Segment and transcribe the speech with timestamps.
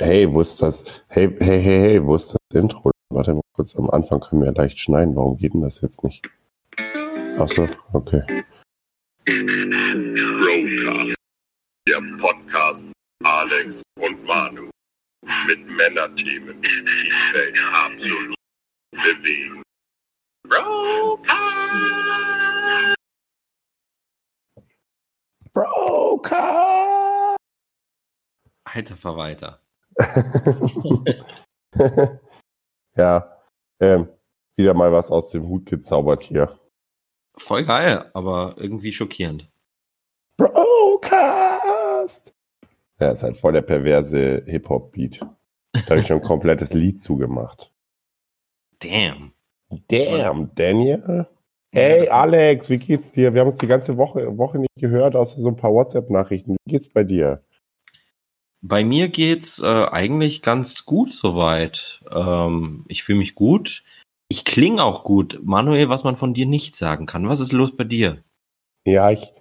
[0.00, 0.84] Hey, wo ist das?
[1.08, 2.92] Hey, hey, hey, hey, wo ist das Intro?
[3.10, 5.16] Warte mal kurz, am Anfang können wir ja leicht schneiden.
[5.16, 6.24] Warum geht denn das jetzt nicht?
[7.36, 8.22] Achso, okay.
[9.28, 11.16] Roadcast.
[11.88, 12.92] Der Podcast
[13.24, 14.70] Alex und Manu.
[15.48, 18.36] Mit Männerthemen, die Welt absolut
[18.92, 19.62] bewegen.
[20.46, 21.38] Roadcast!
[25.52, 27.36] Broker!
[28.64, 29.60] Alter Verwalter.
[32.96, 33.36] Ja,
[33.80, 34.08] ähm,
[34.56, 36.58] wieder mal was aus dem Hut gezaubert hier.
[37.36, 39.48] Voll geil, aber irgendwie schockierend.
[40.36, 42.34] Brocast!
[43.00, 45.20] Ja, ist halt voll der perverse Hip-Hop-Beat.
[45.72, 47.72] Da habe ich schon ein komplettes Lied zugemacht.
[48.80, 49.32] Damn.
[49.88, 51.26] Damn, Daniel.
[51.70, 53.34] Hey Alex, wie geht's dir?
[53.34, 56.56] Wir haben uns die ganze Woche, Woche nicht gehört, außer so ein paar WhatsApp-Nachrichten.
[56.64, 57.42] Wie geht's bei dir?
[58.60, 62.00] Bei mir geht's äh, eigentlich ganz gut soweit.
[62.10, 63.84] Ähm, ich fühle mich gut.
[64.28, 65.40] Ich klinge auch gut.
[65.42, 67.28] Manuel, was man von dir nicht sagen kann.
[67.28, 68.22] Was ist los bei dir?
[68.84, 69.32] Ja, ich,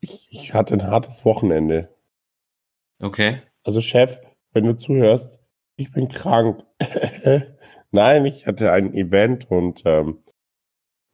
[0.00, 1.94] ich, ich hatte ein hartes Wochenende.
[3.00, 3.42] Okay.
[3.64, 4.20] Also Chef,
[4.52, 5.40] wenn du zuhörst,
[5.76, 6.62] ich bin krank.
[7.90, 10.22] Nein, ich hatte ein Event und ähm,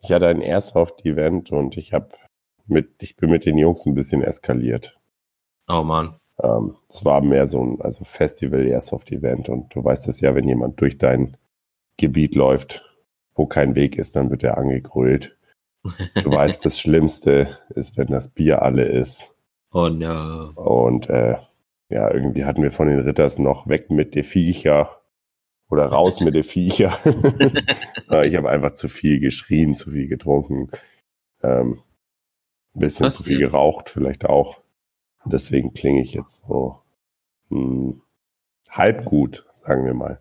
[0.03, 2.11] ich hatte ein Airsoft-Event und ich habe
[2.67, 4.99] mit, ich bin mit den Jungs ein bisschen eskaliert.
[5.69, 6.19] Oh Mann.
[6.43, 10.49] Ähm, das war mehr so ein also Festival Airsoft-Event und du weißt es ja, wenn
[10.49, 11.37] jemand durch dein
[11.97, 12.85] Gebiet läuft,
[13.35, 15.37] wo kein Weg ist, dann wird er angegrölt.
[15.83, 19.35] Du weißt, das Schlimmste ist, wenn das Bier alle ist.
[19.73, 20.53] Oh no.
[20.55, 21.37] Und äh,
[21.89, 25.01] ja, irgendwie hatten wir von den Ritters noch weg mit den Viecher
[25.69, 26.97] oder raus mit den Viecher.
[28.25, 30.71] Ich habe einfach zu viel geschrien, zu viel getrunken,
[31.43, 31.81] ähm,
[32.75, 34.63] ein bisschen Was zu viel geraucht, vielleicht auch.
[35.27, 36.79] Und deswegen klinge ich jetzt so
[37.51, 38.01] hm,
[38.69, 40.21] halb gut, sagen wir mal.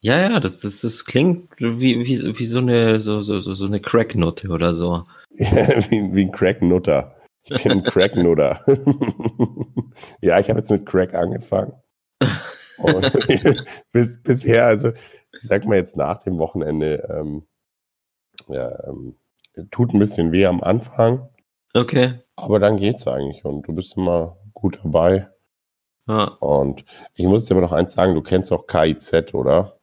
[0.00, 3.80] Ja, ja, das, das, das klingt wie, wie, wie so eine, so, so, so, eine
[3.80, 5.04] Cracknote oder so.
[5.30, 7.14] wie, wie ein Crack-Nutter.
[7.44, 8.64] Ich bin ein Crack-Nutter.
[10.20, 11.74] ja, ich habe jetzt mit Crack angefangen.
[12.78, 13.12] Und
[13.92, 14.90] bis, bisher, also
[15.44, 17.46] sag mal jetzt nach dem Wochenende, ähm,
[18.48, 19.14] ja, ähm,
[19.70, 21.28] tut ein bisschen weh am Anfang,
[21.76, 22.18] Okay.
[22.36, 25.28] aber dann geht's eigentlich und du bist immer gut dabei.
[26.08, 29.78] Ja, Und ich muss dir aber noch eins sagen, du kennst auch KIZ, oder?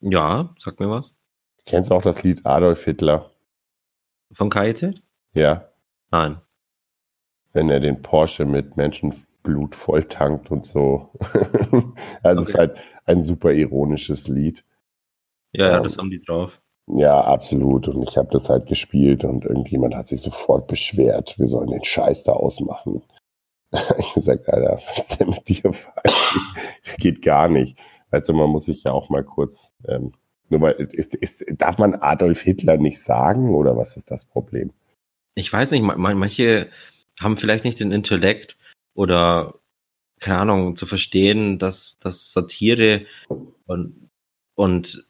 [0.00, 1.18] ja sag mir was.
[1.66, 3.30] Kennst auch das Lied Adolf Hitler?
[4.32, 5.00] Von KIT?
[5.34, 5.68] Ja,
[6.10, 6.40] Nein.
[7.54, 11.10] wenn er den Porsche mit Menschenblut volltankt und so.
[12.22, 12.58] also es ist Okay.
[12.58, 14.64] halt ein super ironisches Lied.
[15.52, 16.60] Ja, ja, Ähm, das haben die drauf.
[16.86, 17.88] Ja, absolut.
[17.88, 21.84] Und ich habe das halt gespielt und irgendjemand hat sich sofort beschwert, wir sollen den
[21.84, 23.02] Scheiß da ausmachen.
[23.98, 26.38] Ich gesagt, Alter, was ist denn mit dir falsch?
[26.98, 27.76] Geht gar nicht.
[28.28, 30.12] Du, man muss sich ja auch mal kurz, ähm,
[30.48, 34.72] nur mal, ist, ist, darf man Adolf Hitler nicht sagen oder was ist das Problem?
[35.34, 36.68] Ich weiß nicht, ma- ma- manche
[37.20, 38.56] haben vielleicht nicht den Intellekt
[38.94, 39.54] oder
[40.20, 43.06] keine Ahnung zu verstehen, dass, dass Satire
[43.66, 44.10] und,
[44.54, 45.04] und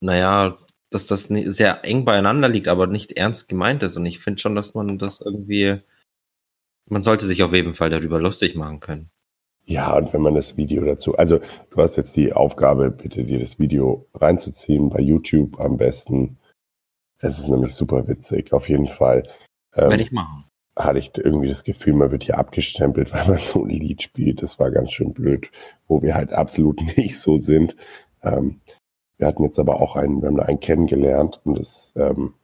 [0.00, 0.58] naja,
[0.90, 3.96] dass das sehr eng beieinander liegt, aber nicht ernst gemeint ist.
[3.96, 5.80] Und ich finde schon, dass man das irgendwie,
[6.86, 9.10] man sollte sich auf jeden Fall darüber lustig machen können.
[9.64, 13.38] Ja, und wenn man das Video dazu, also du hast jetzt die Aufgabe, bitte dir
[13.38, 16.38] das Video reinzuziehen, bei YouTube am besten.
[17.18, 19.28] Es ist nämlich super witzig, auf jeden Fall.
[19.76, 20.44] Ähm, Werde ich machen.
[20.76, 24.42] hatte ich irgendwie das Gefühl, man wird hier abgestempelt, weil man so ein Lied spielt.
[24.42, 25.52] Das war ganz schön blöd,
[25.86, 27.76] wo wir halt absolut nicht so sind.
[28.24, 28.60] Ähm,
[29.20, 32.34] wir hatten jetzt aber auch einen, wir haben da einen kennengelernt und es ähm,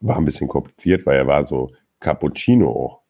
[0.00, 3.00] war ein bisschen kompliziert, weil er war so Cappuccino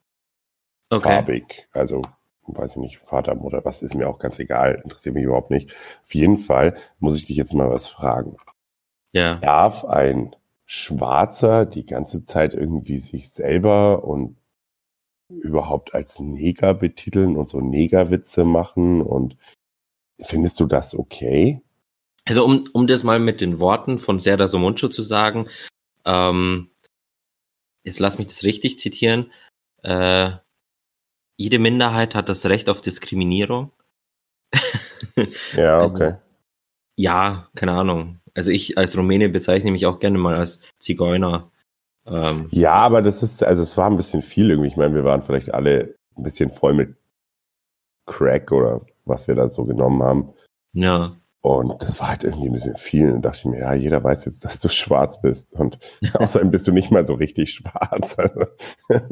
[0.90, 1.02] Okay.
[1.02, 1.68] farbig.
[1.72, 2.02] Also,
[2.46, 5.74] weiß ich nicht, Vater, Mutter, was ist mir auch ganz egal, interessiert mich überhaupt nicht.
[6.04, 8.36] Auf jeden Fall muss ich dich jetzt mal was fragen.
[9.12, 9.34] Ja.
[9.36, 10.34] Darf ein
[10.64, 14.36] Schwarzer die ganze Zeit irgendwie sich selber und
[15.28, 19.02] überhaupt als Neger betiteln und so Negerwitze machen?
[19.02, 19.36] Und
[20.20, 21.60] findest du das okay?
[22.28, 25.48] Also um, um das mal mit den Worten von Serdar Somuncu zu sagen,
[26.04, 26.69] ähm,
[27.84, 29.32] jetzt lass mich das richtig zitieren,
[29.82, 30.32] äh,
[31.38, 33.72] jede Minderheit hat das Recht auf Diskriminierung.
[35.52, 36.14] Ja, okay.
[36.96, 38.20] Ja, keine Ahnung.
[38.34, 41.50] Also ich als Rumäne bezeichne mich auch gerne mal als Zigeuner.
[42.06, 44.69] Ähm, Ja, aber das ist, also es war ein bisschen viel irgendwie.
[44.69, 46.94] Ich meine, wir waren vielleicht alle ein bisschen voll mit
[48.06, 50.34] Crack oder was wir da so genommen haben.
[50.72, 51.18] ja.
[51.40, 53.12] Und das war halt irgendwie ein bisschen viel.
[53.12, 55.52] Und dachte ich mir, ja, jeder weiß jetzt, dass du schwarz bist.
[55.52, 55.79] Und
[56.14, 58.17] außerdem bist du nicht mal so richtig schwarz.
[58.19, 58.46] Also,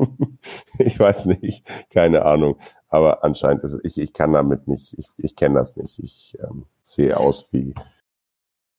[0.78, 2.58] ich weiß nicht, keine Ahnung.
[2.88, 5.98] Aber anscheinend ist es, ich, ich kann damit nicht, ich, ich kenne das nicht.
[5.98, 7.74] Ich ähm, sehe aus wie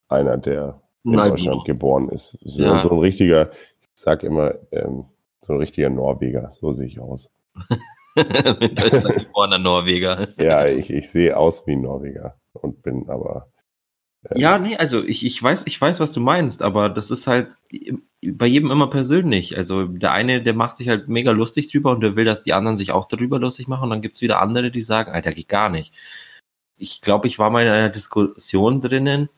[0.09, 2.37] einer, der in Nein, Deutschland geboren ist.
[2.41, 2.81] So, Ja.
[2.81, 5.05] so ein richtiger, ich sag immer, ähm,
[5.41, 6.51] so ein richtiger Norweger.
[6.51, 7.29] So sehe ich aus.
[8.15, 10.27] in Deutschland geborener Norweger.
[10.37, 13.51] Ja, ich, ich sehe aus wie ein Norweger und bin aber.
[14.29, 17.27] ähm, Ja, nee, also ich, ich weiß, ich weiß, was du meinst, aber das ist
[17.27, 17.49] halt
[18.23, 19.57] bei jedem immer persönlich.
[19.57, 22.53] Also der eine, der macht sich halt mega lustig drüber und der will, dass die
[22.53, 23.85] anderen sich auch darüber lustig machen.
[23.85, 25.93] Und dann gibt's wieder andere, die sagen, Alter, geht gar nicht.
[26.77, 29.29] Ich glaube, ich war mal in einer Diskussion drinnen,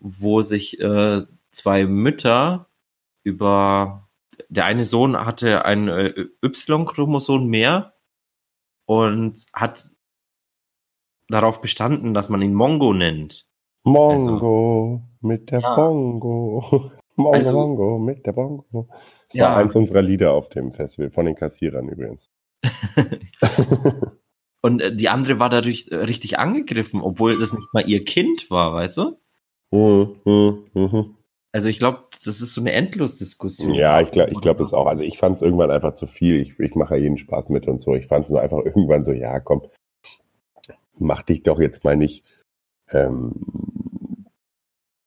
[0.00, 2.66] wo sich äh, zwei Mütter
[3.24, 4.08] über
[4.48, 7.94] der eine Sohn hatte ein äh, Y-Chromosom mehr
[8.86, 9.90] und hat
[11.28, 13.46] darauf bestanden, dass man ihn Mongo nennt.
[13.84, 15.74] Mongo mit der Ja.
[15.76, 16.90] Bongo.
[17.16, 18.88] Mongo, Also- Mongo mit der Bongo.
[19.28, 19.44] Das Ja.
[19.50, 22.30] war eins unserer Lieder auf dem Festival, von den Kassierern übrigens.
[24.60, 28.50] Und äh, die andere war dadurch äh, richtig angegriffen, obwohl das nicht mal ihr Kind
[28.50, 29.16] war, weißt du?
[29.70, 31.14] Mhm.
[31.50, 33.72] Also ich glaube, das ist so eine Endlosdiskussion.
[33.72, 34.86] Ja, ich glaube ich glaub es auch.
[34.86, 36.36] Also ich fand es irgendwann einfach zu viel.
[36.36, 37.94] Ich, ich mache ja jeden Spaß mit und so.
[37.94, 39.62] Ich fand es nur einfach irgendwann so, ja, komm,
[41.00, 42.24] mach dich doch jetzt mal nicht
[42.90, 44.26] ähm,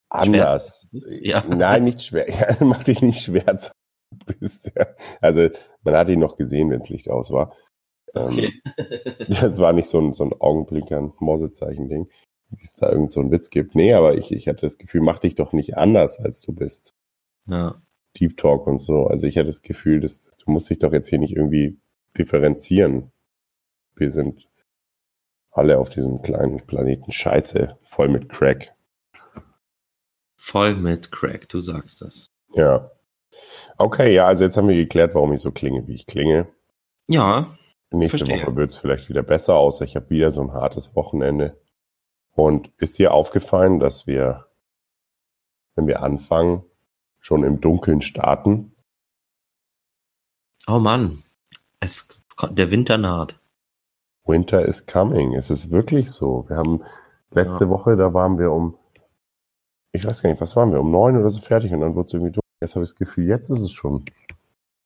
[0.08, 0.86] anders.
[0.92, 1.44] Ja.
[1.44, 2.28] Nein, nicht schwer.
[2.32, 3.58] Ja, mach dich nicht schwer.
[4.40, 4.72] bist.
[4.76, 4.86] Ja.
[5.20, 5.48] Also
[5.82, 7.56] man hat ihn noch gesehen, wenn das Licht aus war.
[8.14, 8.52] Ähm, Okay.
[9.40, 12.08] Das war nicht so ein, so ein Augenblinker, ein Morsezeichen-Ding,
[12.50, 13.74] wie es da irgend so einen Witz gibt.
[13.74, 16.94] Nee, aber ich, ich hatte das Gefühl, mach dich doch nicht anders, als du bist.
[17.46, 17.80] Ja.
[18.18, 19.06] Deep Talk und so.
[19.06, 21.78] Also ich hatte das Gefühl, dass, du musst dich doch jetzt hier nicht irgendwie
[22.18, 23.10] differenzieren.
[23.96, 24.48] Wir sind
[25.52, 28.74] alle auf diesem kleinen Planeten Scheiße, voll mit Crack.
[30.36, 32.30] Voll mit Crack, du sagst das.
[32.54, 32.90] Ja.
[33.78, 36.48] Okay, ja, also jetzt haben wir geklärt, warum ich so klinge, wie ich klinge.
[37.06, 37.56] Ja,
[37.92, 38.46] Nächste Verstehe.
[38.46, 41.60] Woche wird es vielleicht wieder besser, außer ich habe wieder so ein hartes Wochenende.
[42.32, 44.46] Und ist dir aufgefallen, dass wir,
[45.74, 46.64] wenn wir anfangen,
[47.20, 48.74] schon im Dunkeln starten?
[50.66, 51.24] oh Mann,
[51.80, 52.08] es,
[52.50, 53.38] der Winter naht.
[54.26, 55.34] Winter is coming.
[55.34, 56.44] Es ist wirklich so.
[56.48, 56.82] Wir haben
[57.30, 58.76] letzte Woche, da waren wir um,
[59.92, 62.06] ich weiß gar nicht, was waren wir, um neun oder so fertig und dann wurde
[62.06, 62.40] es irgendwie dunkel.
[62.60, 64.04] Jetzt habe ich das Gefühl, jetzt ist es schon.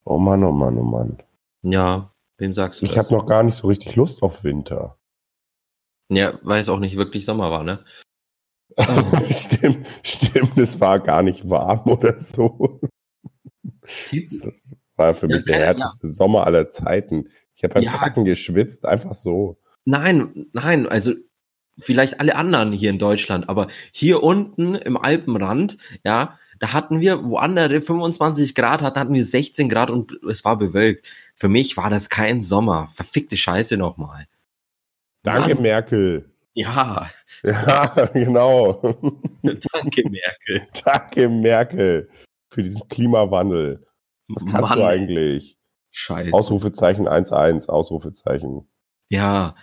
[0.04, 1.18] Oh Mann, oh Mann, oh Mann.
[1.62, 3.06] Ja, wem sagst du Ich das?
[3.06, 4.96] habe noch gar nicht so richtig Lust auf Winter.
[6.08, 7.84] Ja, weil es auch nicht wirklich Sommer war, ne?
[9.30, 12.80] stimmt, stimmt, es war gar nicht warm oder so.
[14.96, 17.28] War für Ja, mich der ja, härteste Sommer aller Zeiten.
[17.56, 17.93] Ich habe beim Ja.
[17.93, 19.56] Kacken geschwitzt, einfach so.
[19.85, 21.14] Nein, nein, also
[21.79, 27.23] vielleicht alle anderen hier in Deutschland, aber hier unten im Alpenrand, ja, da hatten wir,
[27.25, 31.06] wo andere 25 Grad hatten, hatten wir 16 Grad und es war bewölkt.
[31.35, 32.88] Für mich war das kein Sommer.
[32.94, 34.26] Verfickte Scheiße nochmal.
[35.23, 35.62] Danke, Mann.
[35.62, 36.31] Merkel.
[36.55, 37.11] Ja,
[37.43, 38.81] Ja, genau.
[39.43, 40.67] danke, Merkel.
[40.85, 42.08] Danke, Merkel,
[42.49, 43.87] für diesen Klimawandel.
[44.29, 45.58] Was kannst Mann, du eigentlich?
[45.96, 46.34] Scheiße.
[46.34, 48.69] Ausrufezeichen 1-1, Ausrufezeichen.
[49.08, 49.56] Ja,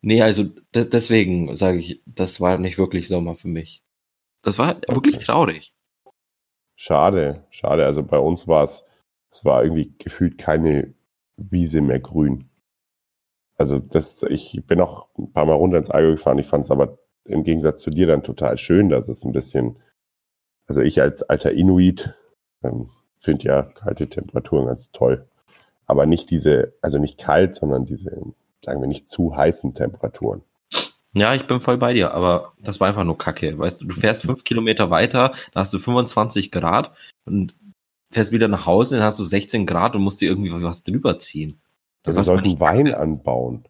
[0.00, 0.42] nee, also
[0.74, 3.84] de deswegen sage ich, das war nicht wirklich Sommer für mich.
[4.42, 5.72] Das war wirklich traurig.
[6.74, 7.86] Schade, schade.
[7.86, 8.84] Also bei uns war es,
[9.30, 10.92] es war irgendwie gefühlt keine
[11.36, 12.50] Wiese mehr grün.
[13.56, 16.40] Also das, ich bin auch ein paar Mal runter ins Allgäu gefahren.
[16.40, 19.78] Ich fand es aber im Gegensatz zu dir dann total schön, dass es ein bisschen,
[20.66, 22.12] also ich als alter Inuit
[22.64, 22.90] ähm,
[23.20, 25.28] finde ja kalte Temperaturen ganz toll.
[25.86, 28.10] Aber nicht diese, also nicht kalt, sondern diese,
[28.64, 30.42] sagen wir nicht zu heißen Temperaturen.
[31.12, 33.58] Ja, ich bin voll bei dir, aber das war einfach nur Kacke.
[33.58, 36.92] Weißt du, du fährst fünf Kilometer weiter, da hast du 25 Grad
[37.24, 37.54] und
[38.10, 41.18] fährst wieder nach Hause, dann hast du 16 Grad und musst dir irgendwie was drüber
[41.18, 41.60] ziehen.
[42.04, 43.64] Wir Das sollten Wein anbauen.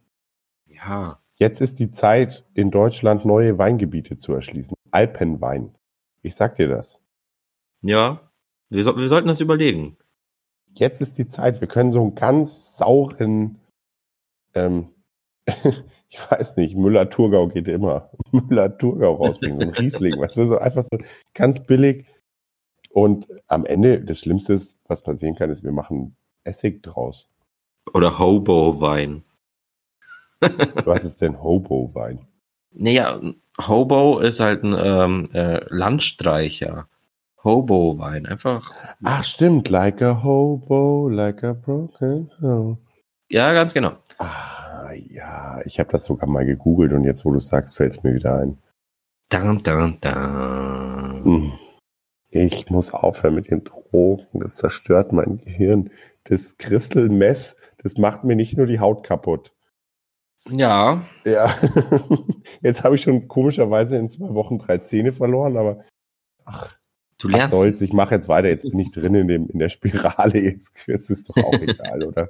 [0.67, 4.75] Ja, Jetzt ist die Zeit, in Deutschland neue Weingebiete zu erschließen.
[4.91, 5.75] Alpenwein.
[6.23, 6.99] Ich sag dir das.
[7.83, 8.21] ja,
[8.71, 9.97] wir, so, wir sollten das überlegen.
[10.79, 11.61] Jetzt ist die Zeit.
[11.61, 13.59] Wir können so einen ganz sauren,
[14.55, 14.91] ähm,
[16.09, 18.11] ich weiß nicht, Müller-Thurgau geht immer.
[18.33, 20.99] Müller-Thurgau rausbringen, so ein Riesling, weißt du, so einfach so
[21.35, 22.07] ganz billig.
[22.91, 27.31] Und am Ende, das Schlimmste was passieren kann, ist, wir machen Essig draus.
[27.93, 29.23] Oder Hobo-Wein.
[30.85, 32.27] Was ist denn Hobo-Wein?
[32.73, 33.21] Naja,
[33.59, 36.89] Hobo ist halt ein ähm, äh, Landstreicher.
[37.47, 38.75] Hobo-Wein, einfach.
[39.05, 39.69] Ach, stimmt.
[39.71, 42.79] Like a hobo, like a broken home.
[43.31, 43.97] Ja, ganz genau.
[44.19, 48.03] Ah, ja, ich habe das sogar mal gegoogelt und jetzt, wo du sagst, fällt es
[48.03, 48.59] mir wieder ein.
[49.31, 51.25] Dun, dun, dun.
[51.25, 51.53] Hm.
[52.31, 54.41] Ich muss aufhören mit den Drogen.
[54.41, 55.91] Das zerstört mein Gehirn.
[56.25, 59.53] Das Crystal Mess, das macht mir nicht nur die Haut kaputt.
[60.51, 61.55] Ja, Ja.
[62.63, 65.85] Jetzt habe ich schon komischerweise in zwei Wochen drei Zähne verloren, aber
[66.45, 66.76] ach,
[67.27, 67.55] du was lernst.
[67.55, 68.49] soll's, ich mache jetzt weiter.
[68.49, 70.39] Jetzt bin ich drin in, dem, in der Spirale.
[70.39, 72.29] Jetzt, jetzt ist doch auch egal, oder?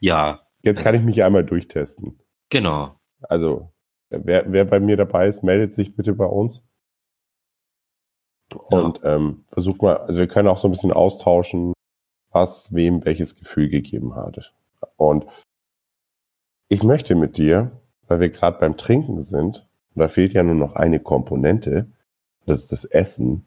[0.00, 2.18] Ja, Jetzt kann ich mich einmal durchtesten.
[2.50, 2.96] genau.
[3.22, 3.70] Also,
[4.10, 6.64] wer, wer bei mir dabei ist, meldet sich bitte bei uns.
[8.68, 11.72] Und ähm, versucht mal, also wir können auch so ein bisschen austauschen,
[12.30, 14.52] was wem welches Gefühl gegeben hat.
[14.96, 15.26] Und
[16.68, 17.70] ich möchte mit dir,
[18.08, 21.86] weil wir gerade beim Trinken sind, und da fehlt ja nur noch eine Komponente,
[22.46, 23.46] das ist das Essen,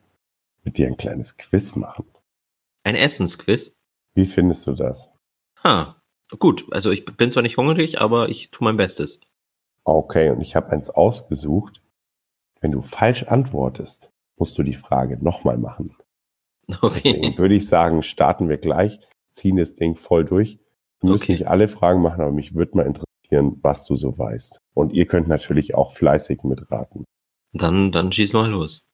[0.65, 2.05] mit dir ein kleines Quiz machen.
[2.83, 3.71] Ein Essensquiz.
[4.15, 5.09] Wie findest du das?
[5.63, 6.01] Ha,
[6.39, 6.65] gut.
[6.71, 9.19] Also ich bin zwar nicht hungrig, aber ich tue mein Bestes.
[9.83, 11.81] Okay, und ich habe eins ausgesucht.
[12.61, 15.95] Wenn du falsch antwortest, musst du die Frage nochmal machen.
[16.67, 17.37] Deswegen Okay.
[17.37, 18.99] würde ich sagen, starten wir gleich,
[19.31, 20.57] ziehen das Ding voll durch.
[21.01, 21.31] Wir müssen Okay.
[21.33, 24.59] nicht alle Fragen machen, aber mich würde mal interessieren, was du so weißt.
[24.73, 27.05] Und ihr könnt natürlich auch fleißig mitraten.
[27.53, 28.87] Dann, dann schieß mal los.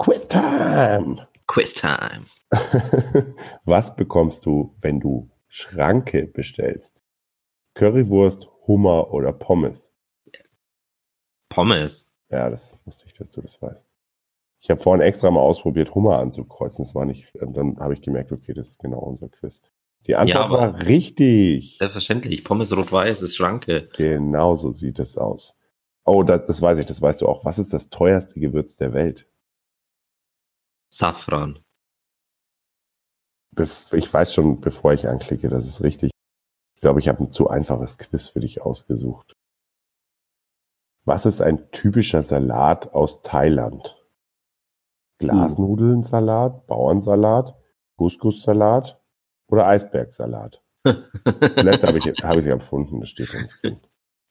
[0.00, 1.28] Quiz Time!
[1.46, 2.24] Quiz Time.
[3.66, 7.02] was bekommst du, wenn du Schranke bestellst?
[7.74, 9.92] Currywurst, Hummer oder Pommes?
[11.50, 12.08] Pommes.
[12.30, 13.90] Ja, das wusste ich, dass du das weißt.
[14.60, 16.82] Ich habe vorhin extra mal ausprobiert, Hummer anzukreuzen.
[16.82, 19.60] Das war nicht, dann habe ich gemerkt, okay, das ist genau unser Quiz.
[20.06, 21.76] Die Antwort aber- war richtig.
[21.76, 22.42] Selbstverständlich.
[22.42, 23.90] Pommes rot-weiß ist Schranke.
[23.94, 25.54] Genau so sieht es aus.
[26.06, 27.44] Oh, das, das weiß ich, das weißt du auch.
[27.44, 29.26] Was ist das teuerste Gewürz der Welt?
[30.92, 31.58] Safran.
[33.92, 36.10] Ich weiß schon, bevor ich anklicke, das ist richtig.
[36.74, 39.34] Ich glaube, ich habe ein zu einfaches Quiz für dich ausgesucht.
[41.04, 43.96] Was ist ein typischer Salat aus Thailand?
[45.18, 47.54] Glasnudelnsalat, Bauernsalat,
[47.98, 48.98] Couscous-Salat
[49.48, 50.62] oder Eisbergsalat?
[50.84, 53.80] Letzte habe ich, habe ich erfunden, das steht nicht drin.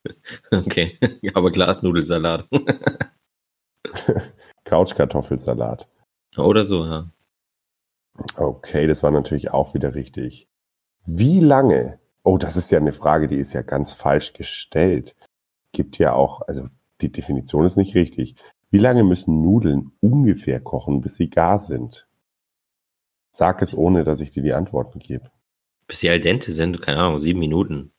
[0.51, 0.97] okay.
[1.35, 2.47] Aber Glasnudelsalat.
[4.65, 5.87] Couchkartoffelsalat.
[6.39, 7.11] Oder so, ja.
[8.35, 10.47] Okay, das war natürlich auch wieder richtig.
[11.05, 11.99] Wie lange?
[12.23, 15.15] Oh, das ist ja eine Frage, die ist ja ganz falsch gestellt.
[15.71, 16.67] Gibt ja auch, also
[17.01, 18.35] die Definition ist nicht richtig.
[18.71, 22.07] Wie lange müssen Nudeln ungefähr kochen, bis sie gar sind?
[23.31, 25.31] Sag es, ohne dass ich dir die Antworten gebe.
[25.87, 27.91] Bis sie al dente sind, keine Ahnung, sieben Minuten.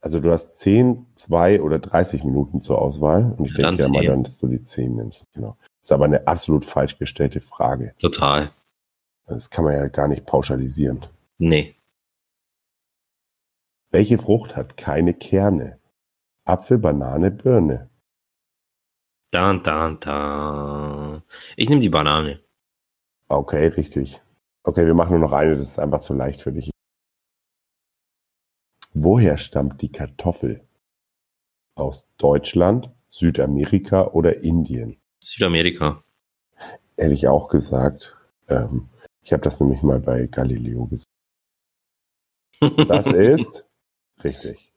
[0.00, 3.88] Also du hast 10, 2 oder 30 Minuten zur Auswahl und ich Dann denke ja
[3.88, 4.10] mal 10.
[4.10, 5.32] dann, dass du die 10 nimmst.
[5.32, 5.56] Genau.
[5.88, 7.94] Ist aber eine absolut falsch gestellte Frage.
[7.98, 8.52] Total.
[9.24, 11.06] Das kann man ja gar nicht pauschalisieren.
[11.38, 11.76] Nee.
[13.90, 15.78] Welche Frucht hat keine Kerne?
[16.44, 17.88] Apfel, Banane, Birne.
[19.30, 21.22] Dan, dan, dan.
[21.56, 22.42] Ich nehme die Banane.
[23.28, 24.20] Okay, richtig.
[24.64, 26.70] Okay, wir machen nur noch eine, das ist einfach zu leicht für dich.
[28.92, 30.68] Woher stammt die Kartoffel?
[31.76, 34.97] Aus Deutschland, Südamerika oder Indien?
[35.20, 36.02] Südamerika.
[36.96, 38.16] Hätte ich auch gesagt.
[38.48, 38.88] Ähm,
[39.22, 41.04] ich habe das nämlich mal bei Galileo gesehen.
[42.88, 43.64] Das ist
[44.24, 44.72] richtig.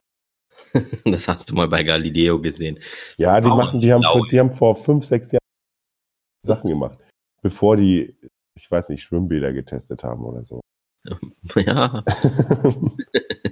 [1.06, 2.80] das hast du mal bei Galileo gesehen.
[3.18, 5.42] Ja, die machen, die haben, die haben vor fünf, sechs Jahren
[6.46, 7.00] Sachen gemacht,
[7.42, 8.16] bevor die,
[8.56, 10.62] ich weiß nicht, Schwimmbäder getestet haben oder so.
[11.56, 12.04] Ja.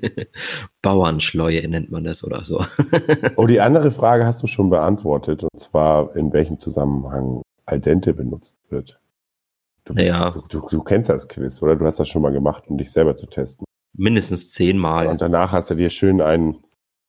[0.81, 2.65] Bauernschleue nennt man das oder so.
[3.35, 8.13] oh, die andere Frage hast du schon beantwortet, und zwar in welchem Zusammenhang al dente
[8.13, 8.99] benutzt wird.
[9.85, 10.29] Du, bist, Ja.
[10.31, 11.75] du, du, du kennst das Quiz, oder?
[11.75, 13.65] Du hast das schon mal gemacht, um dich selber zu testen.
[13.97, 16.57] Mindestens zehnmal Und danach hast du dir schön einen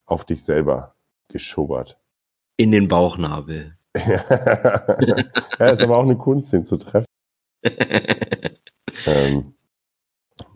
[0.06, 0.94] auf dich selber
[1.28, 1.98] geschubbert.
[2.56, 3.76] in den Bauchnabel.
[3.96, 7.06] ja, ist aber auch eine Kunst, den zu treffen.
[9.06, 9.54] Ähm,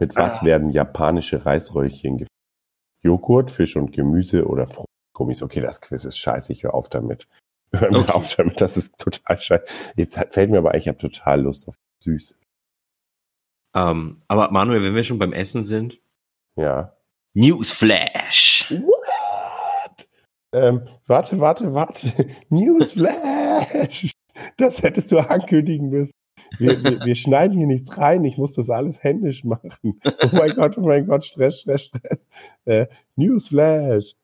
[0.04, 0.44] mit was Ah.
[0.44, 2.28] werden japanische Reisröllchen gefüllt?
[3.02, 5.42] Joghurt, Fisch und Gemüse oder Fruchtgummis?
[5.42, 7.26] Okay, das Quiz ist scheiße, ich höre auf damit.
[7.74, 8.12] Hör mir Okay.
[8.12, 9.64] auf damit, das ist total scheiße.
[9.96, 12.38] Jetzt fällt mir aber ich habe total Lust auf Süß.
[13.74, 15.98] ähm, aber Manuel, wenn wir schon beim Essen sind,
[16.56, 16.96] Ja.
[17.34, 18.70] Newsflash.
[18.70, 20.08] What?
[20.52, 22.12] Ähm, warte, warte, warte.
[22.48, 24.12] Newsflash!
[24.56, 26.12] Das hättest du ankündigen müssen.
[26.58, 28.24] Wir, wir, wir schneiden hier nichts rein.
[28.24, 30.00] Ich muss das alles händisch machen.
[30.04, 32.28] Oh mein Gott, oh mein Gott, Stress, Stress, Stress.
[32.64, 34.14] Äh, Newsflash.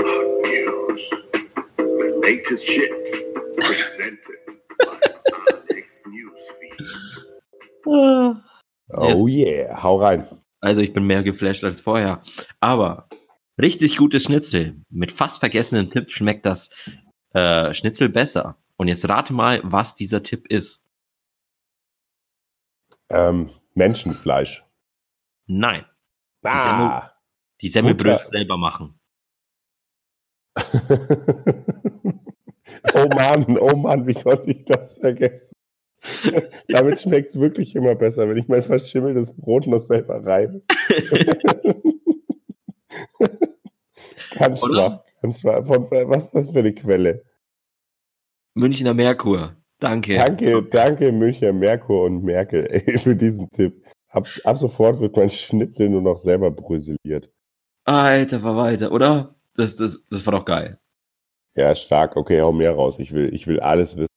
[0.00, 1.10] Hot news.
[1.78, 2.90] The latest shit.
[3.56, 4.40] Presented
[4.78, 4.98] by
[5.70, 6.86] Alex Newsfeed.
[8.94, 10.26] Oh yeah, hau rein.
[10.60, 12.22] Also ich bin mehr geflasht als vorher.
[12.60, 13.08] Aber
[13.62, 14.76] richtig gutes Schnitzel.
[14.90, 16.68] Mit fast vergessenen Tipp schmeckt das
[17.32, 18.58] äh, Schnitzel besser.
[18.76, 20.84] Und jetzt rate mal, was dieser Tipp ist.
[23.08, 24.64] Ähm, Menschenfleisch.
[25.46, 25.84] Nein.
[26.44, 27.10] Ah!
[27.60, 28.30] Die Semmelbrösel Butter.
[28.30, 28.98] selber machen.
[32.94, 35.54] oh Mann, oh Mann, wie konnte ich das vergessen?
[36.68, 40.62] Damit schmeckt es wirklich immer besser, wenn ich mein verschimmeltes Brot noch selber reibe.
[44.30, 44.74] ganz Oder?
[44.74, 45.66] schwach, ganz schwach.
[45.66, 47.24] Von, was ist das für eine Quelle?
[48.54, 49.56] Münchner Merkur.
[49.78, 50.14] Danke.
[50.14, 53.84] Danke, danke Münchner Merkur und Merkel ey, für diesen Tipp.
[54.08, 57.30] Ab, ab sofort wird mein Schnitzel nur noch selber bröseliert.
[57.84, 59.34] Alter Verwalter, oder?
[59.54, 60.78] Das, das, das war doch geil.
[61.54, 62.16] Ja, stark.
[62.16, 62.98] Okay, hau mehr raus.
[62.98, 64.08] Ich will, ich will alles wissen.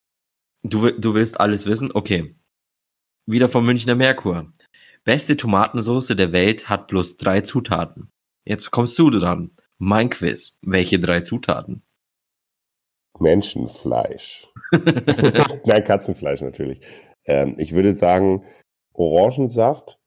[0.64, 1.92] Du, du willst alles wissen?
[1.94, 2.36] Okay.
[3.26, 4.54] Wieder vom Münchner Merkur.
[5.04, 8.10] Beste Tomatensoße der Welt hat bloß drei Zutaten.
[8.46, 9.52] Jetzt kommst du dran.
[9.78, 10.58] Mein Quiz.
[10.62, 11.84] Welche drei Zutaten?
[13.20, 14.48] Menschenfleisch.
[14.72, 16.82] Nein, Katzenfleisch natürlich.
[17.26, 18.46] Ähm, ich würde sagen
[18.94, 20.00] Orangensaft,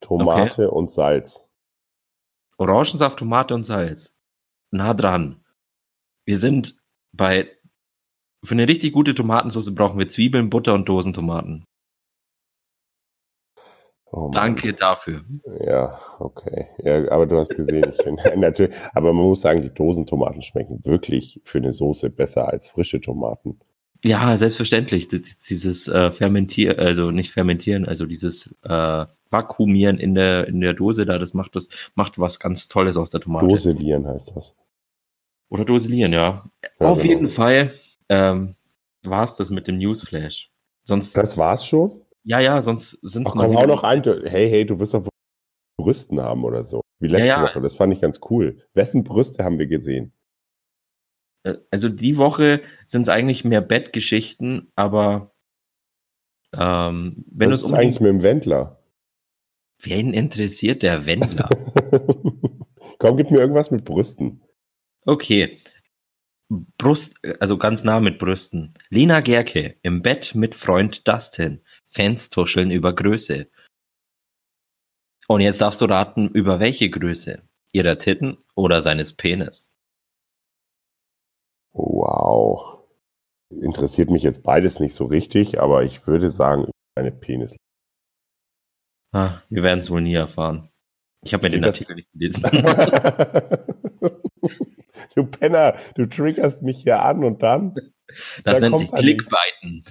[0.00, 1.44] Tomate und Salz.
[2.58, 4.14] Orangensaft, Tomate und Salz.
[4.70, 5.44] Nah dran.
[6.26, 6.76] Wir sind
[7.12, 7.50] bei.
[8.42, 11.64] Für eine richtig gute Tomatensauce brauchen wir Zwiebeln, Butter und Dosentomaten.
[14.12, 14.30] Oh.
[14.32, 15.22] Danke dafür.
[15.64, 16.66] Ja, okay.
[16.82, 20.84] Ja, aber du hast gesehen, ich finde natürlich, aber man muss sagen, die Dosentomaten schmecken
[20.84, 23.60] wirklich für eine Soße besser als frische Tomaten.
[24.02, 25.08] Ja, selbstverständlich.
[25.48, 31.06] Dieses äh, Fermentieren, also nicht fermentieren, also dieses äh, Vakuumieren in der, in der Dose
[31.06, 33.46] da, das macht das, macht was ganz Tolles aus der Tomate.
[33.46, 34.56] Doselieren heißt das.
[35.50, 36.44] Oder doselieren, ja.
[36.80, 37.10] Ja, Auf genau.
[37.12, 37.74] jeden Fall
[38.08, 38.56] ähm,
[39.02, 40.50] war es das mit dem Newsflash.
[40.82, 42.00] Sonst, Das war's schon?
[42.24, 44.02] Ja, ja, sonst sind Ach komm, hau noch ein.
[44.02, 45.06] Du- Hey, hey, du wirst doch
[45.78, 46.82] Brüsten haben oder so.
[47.00, 47.48] Wie letzte Ja, ja.
[47.48, 47.60] Woche.
[47.60, 48.62] Das fand ich ganz cool.
[48.74, 50.12] Wessen Brüste haben wir gesehen?
[51.44, 55.32] Äh, Also die Woche sind es eigentlich mehr Bettgeschichten, aber
[56.52, 58.76] ähm, wenn Was es ist um eigentlich mit dem Wendler?
[59.82, 61.48] wen interessiert der Wendler?
[62.98, 64.42] Komm, gib mir irgendwas mit Brüsten.
[65.06, 65.58] Okay.
[66.76, 68.74] Brust, also ganz nah mit Brüsten.
[68.90, 71.62] Lena Gerke im Bett mit Freund Dustin.
[71.90, 73.48] Fans tuscheln über Größe.
[75.28, 77.42] Und jetzt darfst du raten, über welche Größe?
[77.72, 79.70] Ihrer Titten oder seines Penis?
[81.72, 82.84] Wow.
[83.50, 87.56] Interessiert mich jetzt beides nicht so richtig, aber ich würde sagen, eine Penis.
[89.12, 90.68] Ah, wir werden es wohl nie erfahren.
[91.22, 92.42] Ich habe mir den Steht Artikel nicht gelesen.
[95.14, 97.74] du Penner, du triggerst mich hier an und dann?
[98.44, 99.84] Das Da nennt sich dann- Clickbaiten.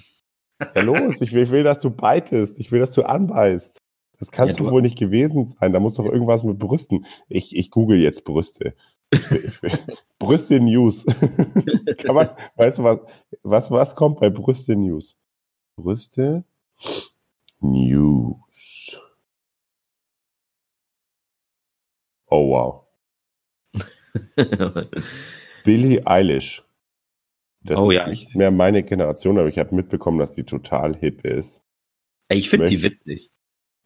[0.76, 2.60] Ja, los, ich will, ich will, dass du beitest.
[2.60, 3.78] Ich will, dass du anbeißt.
[4.19, 5.72] Das kannst Ja, du- wohl nicht gewesen sein.
[5.72, 7.06] Da muss doch irgendwas mit Brüsten.
[7.30, 8.76] Ich, ich google jetzt Brüste.
[10.19, 11.06] Brüste News.
[12.00, 13.00] Kann man, weißt du was,
[13.43, 15.17] was, was kommt bei Brüste News?
[15.78, 16.43] Brüste
[17.62, 19.00] News.
[22.30, 22.84] Oh wow.
[25.63, 26.63] Billie Eilish.
[27.62, 28.08] Das Oh ist ja.
[28.08, 31.63] nicht mehr meine Generation, aber ich habe mitbekommen, dass die total hip ist.
[32.30, 33.32] Ich finde die witzig.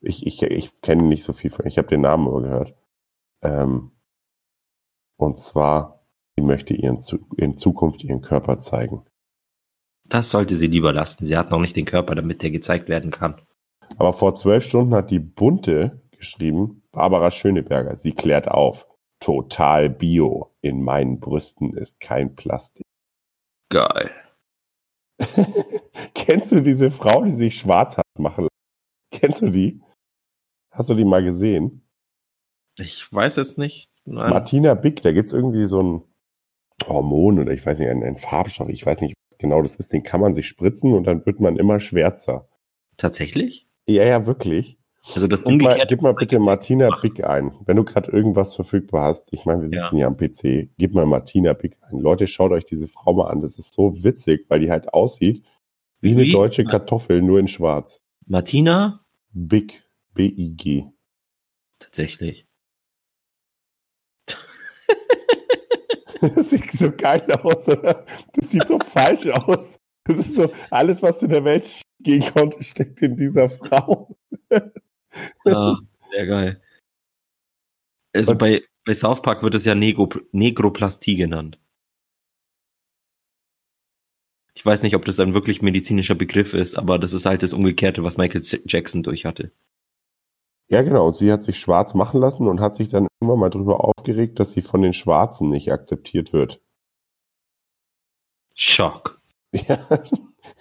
[0.01, 1.65] Ich, ich, ich kenne nicht so viel von.
[1.65, 2.75] Ich habe den Namen aber gehört.
[3.41, 3.91] Ähm,
[5.17, 6.05] und zwar,
[6.35, 7.01] sie möchte ihren,
[7.37, 9.05] in Zukunft ihren Körper zeigen.
[10.09, 11.25] Das sollte sie lieber lassen.
[11.25, 13.41] Sie hat noch nicht den Körper, damit der gezeigt werden kann.
[13.97, 18.87] Aber vor zwölf Stunden hat die Bunte geschrieben, Barbara Schöneberger, sie klärt auf.
[19.19, 20.53] Total bio.
[20.61, 22.85] In meinen Brüsten ist kein Plastik.
[23.73, 24.11] Geil.
[26.13, 29.19] Kennst du diese Frau, die sich schwarz hat machen lassen?
[29.19, 29.81] Kennst du die?
[30.71, 31.81] Hast du die mal gesehen?
[32.77, 33.89] Ich weiß jetzt nicht.
[34.05, 34.29] Nein.
[34.29, 36.03] Martina Bick, da gibt's irgendwie so ein
[36.85, 39.91] Hormon oder ich weiß nicht, ein, ein Farbstoff, ich weiß nicht, was genau das ist,
[39.91, 42.47] den kann man sich spritzen und dann wird man immer schwärzer.
[42.97, 43.67] Tatsächlich?
[43.87, 44.77] Ja, ja, wirklich.
[45.15, 45.85] Also das umgekehrte.
[45.87, 47.53] gib mal bitte Martina Bick ein.
[47.65, 49.83] Wenn du gerade irgendwas verfügbar hast, ich meine, wir Ja.
[49.83, 51.99] sitzen hier am PC, gib mal Martina Bick ein.
[51.99, 55.43] Leute, schaut euch diese Frau mal an, das ist so witzig, weil die halt aussieht
[55.99, 56.31] wie eine Wie?
[56.31, 58.01] deutsche Kartoffel, nur in schwarz.
[58.25, 59.05] Martina?
[59.31, 60.85] Big, B-I-G.
[61.79, 62.45] Tatsächlich.
[66.21, 68.05] Das sieht so geil aus, oder?
[68.33, 69.77] Das sieht so falsch aus.
[70.05, 74.15] Das ist so, alles, was in der Welt gehen konnte, steckt in dieser Frau.
[75.45, 75.77] Ah,
[76.11, 76.61] sehr geil.
[78.13, 81.59] Also bei, bei South Park wird es ja Negro, Negroplastie genannt.
[84.55, 87.53] Ich weiß nicht, ob das ein wirklich medizinischer Begriff ist, aber das ist halt das
[87.53, 89.51] Umgekehrte, was Michael Jackson durch hatte.
[90.69, 91.07] Ja, genau.
[91.07, 94.39] Und sie hat sich schwarz machen lassen und hat sich dann immer mal drüber aufgeregt,
[94.39, 96.61] dass sie von den Schwarzen nicht akzeptiert wird.
[98.55, 99.19] Schock.
[99.67, 99.77] Ja.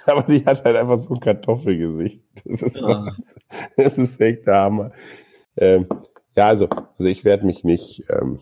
[0.06, 2.22] Aber die hat halt einfach so ein Kartoffelgesicht.
[2.44, 3.14] Das ist, Ja.
[3.76, 4.92] Das ist echt der Hammer.
[5.56, 5.86] Ähm,
[6.36, 8.40] ja, also, also ich werde mich nicht ähm,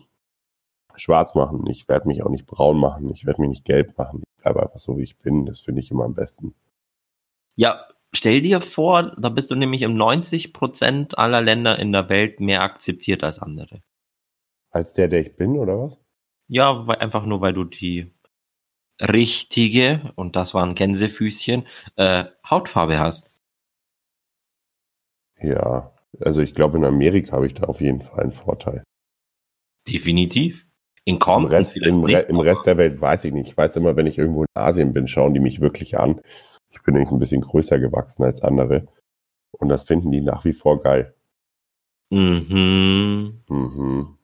[0.95, 1.65] schwarz machen.
[1.67, 3.09] Ich werde mich auch nicht braun machen.
[3.11, 4.23] Ich werde mich nicht gelb machen.
[4.37, 5.45] Ich bleibe einfach so, wie ich bin.
[5.45, 6.55] Das finde ich immer am besten.
[7.55, 12.39] Ja, stell dir vor, da bist du nämlich im 90% aller Länder in der Welt
[12.39, 13.81] mehr akzeptiert als andere.
[14.71, 15.99] Als der, der ich bin, oder was?
[16.47, 18.13] Ja, weil, einfach nur, weil du die
[19.01, 23.29] richtige, und das waren Gänsefüßchen, äh, Hautfarbe hast.
[25.39, 28.83] Ja, also ich glaube, in Amerika habe ich da auf jeden Fall einen Vorteil.
[29.87, 30.67] Definitiv.
[31.03, 33.49] In Im Compton Rest, im, Re Im Rest der Welt weiß ich nicht.
[33.49, 36.21] Ich weiß immer, wenn ich irgendwo in Asien bin, schauen die mich wirklich an.
[36.69, 38.87] Ich bin nämlich ein bisschen größer gewachsen als andere.
[39.57, 41.15] Und das finden die nach wie vor geil.
[42.11, 43.43] Mhm.
[43.49, 44.17] Mhm.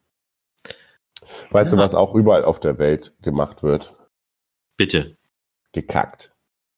[1.50, 1.82] Weißt du, Ja.
[1.82, 3.98] was auch überall auf der Welt gemacht wird?
[4.78, 5.18] Bitte.
[5.74, 6.34] Gekackt.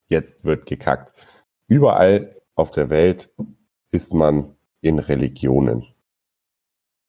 [0.08, 1.14] Jetzt wird gekackt.
[1.68, 3.30] Überall auf der Welt
[3.92, 5.86] ist man in Religionen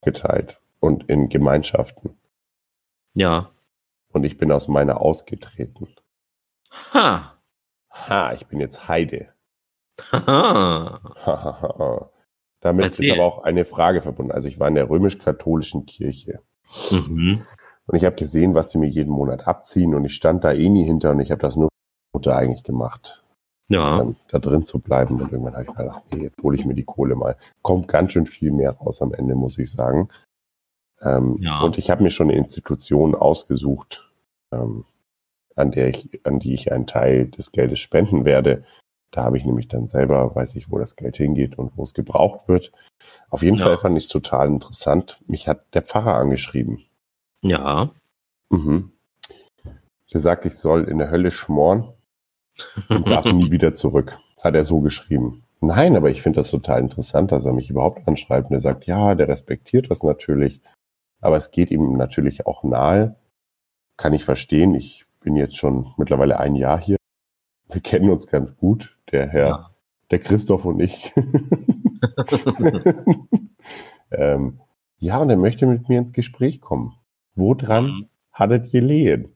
[0.02, 2.18] geteilt und in Gemeinschaften.
[3.14, 3.50] Ja.
[4.08, 5.94] Und ich bin aus meiner ausgetreten.
[6.92, 7.40] Ha.
[7.90, 9.32] Ha, ich bin jetzt Heide.
[10.12, 11.00] Haha.
[11.16, 12.10] Hahaha.
[12.60, 13.06] Damit Erzähl.
[13.06, 14.32] ist aber auch eine Frage verbunden.
[14.32, 16.42] Also ich war in der römisch-katholischen Kirche
[16.90, 17.44] Mhm.
[17.90, 20.68] Und ich habe gesehen, was sie mir jeden Monat abziehen und ich stand da eh
[20.68, 21.68] nie hinter und ich habe das nur
[22.14, 23.22] Mutter eigentlich gemacht,
[23.68, 24.00] Ja.
[24.00, 25.20] ähm, da drin zu bleiben.
[25.20, 27.36] Und irgendwann habe ich mir gedacht, nee, jetzt hole ich mir die Kohle mal.
[27.62, 30.08] Kommt ganz schön viel mehr raus am Ende, muss ich sagen.
[31.02, 31.60] Ähm, Ja.
[31.62, 34.10] Und ich habe mir schon eine Institution ausgesucht,
[34.52, 34.84] ähm,
[35.56, 38.64] an der ich, an die ich einen Teil des Geldes spenden werde.
[39.12, 41.94] Da habe ich nämlich dann selber, weiß ich, wo das Geld hingeht und wo es
[41.94, 42.70] gebraucht wird.
[43.30, 43.64] Auf jeden Ja.
[43.66, 45.20] Fall fand ich es total interessant.
[45.26, 46.84] Mich hat der Pfarrer angeschrieben.
[47.42, 47.90] Ja.
[48.50, 48.92] Mhm.
[50.12, 51.92] Der sagt, ich soll in der Hölle schmoren
[52.88, 54.18] und darf nie wieder zurück.
[54.42, 55.44] Hat er so geschrieben.
[55.60, 58.50] Nein, aber ich finde das total interessant, dass er mich überhaupt anschreibt.
[58.50, 60.60] Und er sagt, ja, der respektiert das natürlich,
[61.20, 63.16] aber es geht ihm natürlich auch nahe.
[63.96, 64.74] Kann ich verstehen.
[64.74, 66.96] Ich bin jetzt schon mittlerweile ein Jahr hier.
[67.70, 69.70] Wir kennen uns ganz gut, der Herr, Ja.
[70.10, 71.12] der Christoph und ich.
[74.10, 74.60] ähm,
[74.98, 76.96] ja, und er möchte mit mir ins Gespräch kommen.
[77.44, 78.08] Woran Mhm.
[78.32, 79.34] hattet ihr Lehen?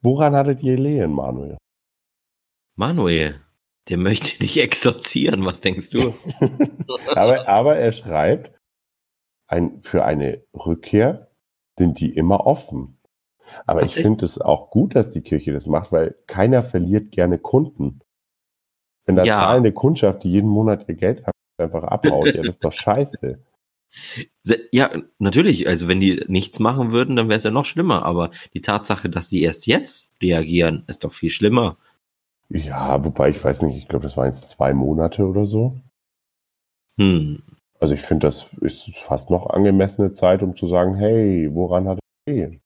[0.00, 1.58] Woran hattet ihr Lehen, Manuel?
[2.76, 3.42] Manuel,
[3.88, 6.14] der möchte dich exorzieren, was denkst du?
[7.14, 8.58] aber, aber er schreibt,
[9.48, 11.30] ein, für eine Rückkehr
[11.78, 12.98] sind die immer offen.
[13.66, 14.02] Aber ich Tatsächlich?
[14.04, 18.00] finde es auch gut, dass die Kirche das macht, weil keiner verliert gerne Kunden.
[19.04, 19.36] Wenn da Ja.
[19.36, 21.22] zahlende Kundschaft, die jeden Monat ihr Geld
[21.58, 23.42] einfach abhaut, ja, das ist doch scheiße.
[24.72, 25.68] Ja, natürlich.
[25.68, 28.04] Also wenn die nichts machen würden, dann wäre es ja noch schlimmer.
[28.04, 31.76] Aber die Tatsache, dass sie erst jetzt reagieren, ist doch viel schlimmer.
[32.50, 35.78] Ja, wobei ich weiß nicht, ich glaube, das waren jetzt zwei Monate oder so.
[36.98, 37.42] Hm.
[37.80, 41.98] Also ich finde, das ist fast noch angemessene Zeit, um zu sagen, hey, woran hat
[42.26, 42.60] er Lehen?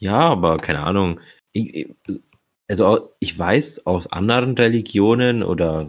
[0.00, 1.20] Ja, aber keine Ahnung.
[1.52, 1.94] Ich-
[2.68, 5.88] also ich weiß aus anderen Religionen oder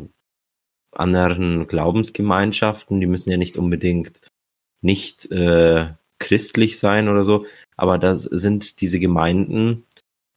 [0.91, 4.21] anderen Glaubensgemeinschaften, die müssen ja nicht unbedingt
[4.81, 9.85] nicht äh, christlich sein oder so, aber das sind diese Gemeinden,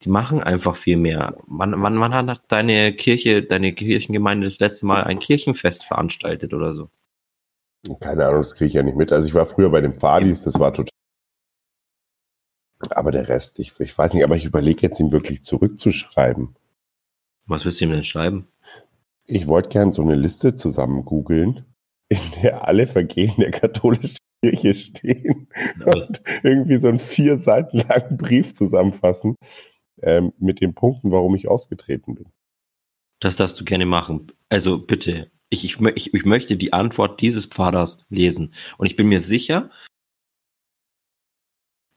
[0.02, 1.36] die machen einfach viel mehr.
[1.46, 6.72] Wann, wann, wann hat deine Kirche, deine Kirchengemeinde das letzte Mal ein Kirchenfest veranstaltet oder
[6.72, 6.90] so?
[8.00, 9.12] Keine Ahnung, das kriege ich ja nicht mit.
[9.12, 10.90] Also ich war früher bei den Fadis, das war total.
[12.90, 16.56] Aber der Rest, ich, ich weiß nicht, aber ich überlege jetzt, ihn wirklich zurückzuschreiben.
[17.46, 18.48] Was willst du ihm denn schreiben?
[19.34, 21.64] Ich wollte gern so eine Liste zusammen googeln,
[22.10, 25.48] in der alle Vergehen der katholischen Kirche stehen
[25.86, 29.36] und irgendwie so einen vier Seiten langen Brief zusammenfassen
[30.02, 32.26] ähm, mit den Punkten, warum ich ausgetreten bin.
[33.20, 34.30] Das darfst du gerne machen.
[34.50, 35.30] Also bitte.
[35.48, 38.52] Ich, ich, ich, ich möchte die Antwort dieses Pfarrers lesen.
[38.76, 39.70] Und ich bin mir sicher,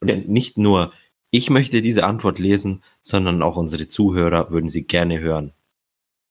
[0.01, 0.93] nicht nur
[1.31, 5.51] ich möchte diese Antwort lesen, sondern auch unsere Zuhörer würden sie gerne hören.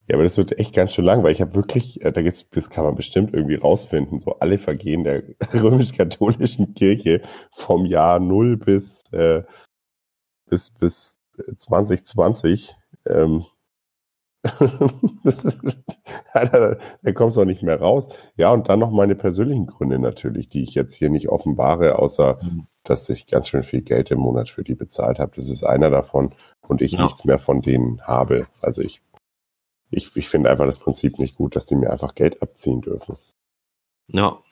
[0.06, 2.46] Ja, aber das wird echt ganz schön lang, weil ich habe wirklich, äh, da gibt's,
[2.50, 5.22] das kann man bestimmt irgendwie rausfinden, so alle Vergehen der
[5.54, 9.42] römisch-katholischen Kirche vom Jahr 0 bis, äh,
[10.46, 11.18] bis, bis
[11.56, 12.74] 2020.
[13.06, 13.44] Ähm,
[15.24, 15.42] das,
[16.32, 18.08] Alter, da kommst du auch nicht mehr raus.
[18.36, 22.38] Ja, und dann noch meine persönlichen Gründe natürlich, die ich jetzt hier nicht offenbare, außer
[22.42, 22.66] Mhm.
[22.84, 25.32] dass ich ganz schön viel Geld im Monat für die bezahlt habe.
[25.36, 26.34] Das ist einer davon
[26.68, 27.04] und ich Ja.
[27.04, 28.46] nichts mehr von denen habe.
[28.60, 29.00] Also ich
[29.96, 33.16] ich, ich finde einfach das Prinzip nicht gut, dass die mir einfach Geld abziehen dürfen.
[34.08, 34.42] Ja.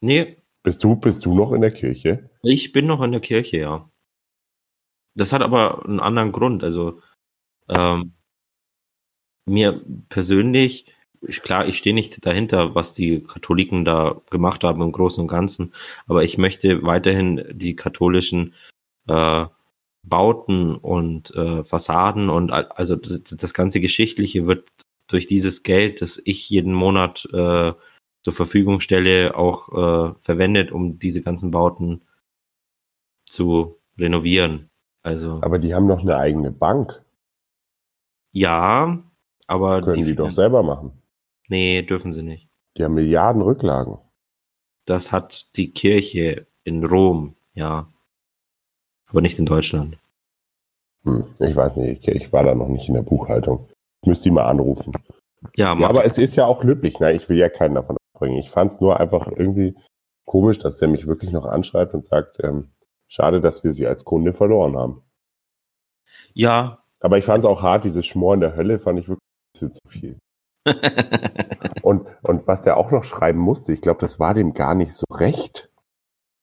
[0.00, 2.30] Nee, Bist du, bist du noch in der Kirche?
[2.42, 3.90] ich bin noch in der Kirche, ja.
[5.14, 6.62] Das hat aber einen anderen Grund.
[6.62, 7.00] Also,
[7.68, 8.14] ähm,
[9.46, 14.92] mir persönlich, ich, klar, ich stehe nicht dahinter, was die Katholiken da gemacht haben im
[14.92, 15.72] Großen und Ganzen,
[16.06, 18.54] aber ich möchte weiterhin die katholischen
[19.08, 19.46] äh,
[20.08, 24.68] Bauten und äh, Fassaden und al- also das, das ganze Geschichtliche wird
[25.08, 27.72] durch dieses Geld, das ich jeden Monat äh,
[28.22, 32.02] zur Verfügung stelle, auch äh, verwendet, um diese ganzen Bauten
[33.26, 34.70] zu renovieren.
[35.02, 37.02] Also Aber die haben noch eine eigene Bank.
[38.32, 39.02] ja,
[39.46, 40.92] aber Können die, die, doch selber machen.
[41.48, 42.48] nee, dürfen sie nicht.
[42.76, 43.98] Die haben Milliarden Rücklagen.
[44.84, 47.88] Das hat die Kirche in Rom, ja.
[49.08, 49.98] Aber nicht in Deutschland.
[51.04, 53.68] Hm, ich weiß nicht, ich, ich war da noch nicht in der Buchhaltung.
[54.02, 54.92] Ich müsste die mal anrufen.
[55.56, 56.98] Ja, Ja, aber es ist ja auch löblich.
[57.00, 57.12] Ne?
[57.12, 58.38] Ich will ja keinen davon abbringen.
[58.38, 59.74] Ich fand es nur einfach irgendwie
[60.24, 62.70] komisch, dass der mich wirklich noch anschreibt und sagt, ähm,
[63.08, 65.02] schade, dass wir sie als Kunde verloren haben.
[66.34, 66.78] ja.
[67.00, 69.52] Aber ich fand es auch hart, dieses Schmor in der Hölle fand ich wirklich ein
[69.52, 70.18] bisschen zu viel.
[71.82, 74.92] Und, und was er auch noch schreiben musste, ich glaube, das war dem gar nicht
[74.92, 75.67] so recht.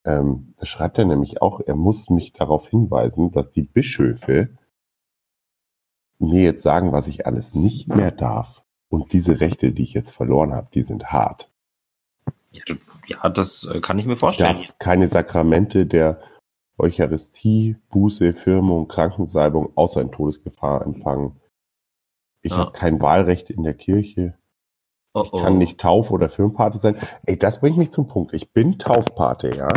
[0.05, 4.49] Ähm, das schreibt er nämlich auch, er muss mich darauf hinweisen, dass die Bischöfe
[6.19, 8.63] mir jetzt sagen, was ich alles nicht mehr darf.
[8.89, 11.51] Und diese Rechte, die ich jetzt verloren habe, die sind hart.
[13.07, 14.55] ja, das äh, kann ich mir Ich vorstellen.
[14.55, 16.21] darf keine Sakramente der
[16.77, 21.39] Eucharistie, Buße, Firmung, Krankensalbung außer in Todesgefahr empfangen.
[22.41, 22.59] Ich Ja.
[22.59, 24.37] habe kein Wahlrecht in der Kirche.
[25.13, 25.57] Oh, Ich kann oh.
[25.57, 26.97] nicht Tauf- oder Firmenpate sein.
[27.25, 28.33] Ey, das bringt mich zum Punkt.
[28.33, 29.69] Ich bin Taufpate, ja.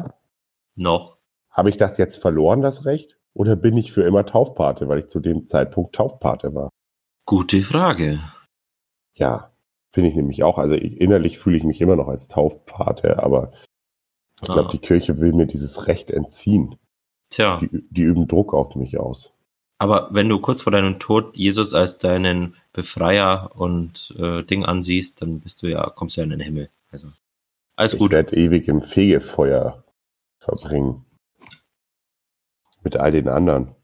[0.78, 1.16] Noch.
[1.50, 3.18] Habe ich das jetzt verloren, das Recht?
[3.34, 6.70] Oder bin ich für immer Taufpate, weil ich zu dem Zeitpunkt Taufpate war?
[7.26, 8.20] Gute Frage.
[9.14, 9.50] Ja,
[9.92, 10.58] finde ich nämlich auch.
[10.58, 13.52] Also ich, innerlich fühle ich mich immer noch als Taufpate, aber
[14.40, 14.72] ich glaube, Ah.
[14.72, 16.76] die Kirche will mir dieses Recht entziehen.
[17.30, 19.34] Tja, Die, die üben Druck auf mich aus.
[19.78, 25.20] aber wenn du kurz vor deinem Tod Jesus als deinen Befreier und äh, Ding ansiehst,
[25.22, 26.70] dann bist du ja, kommst du ja in den Himmel.
[26.90, 27.08] Also
[27.76, 28.10] alles Ich gut.
[28.12, 29.82] werde ewig im Fegefeuer
[30.38, 31.04] verbringen.
[32.82, 33.74] Mit all den anderen.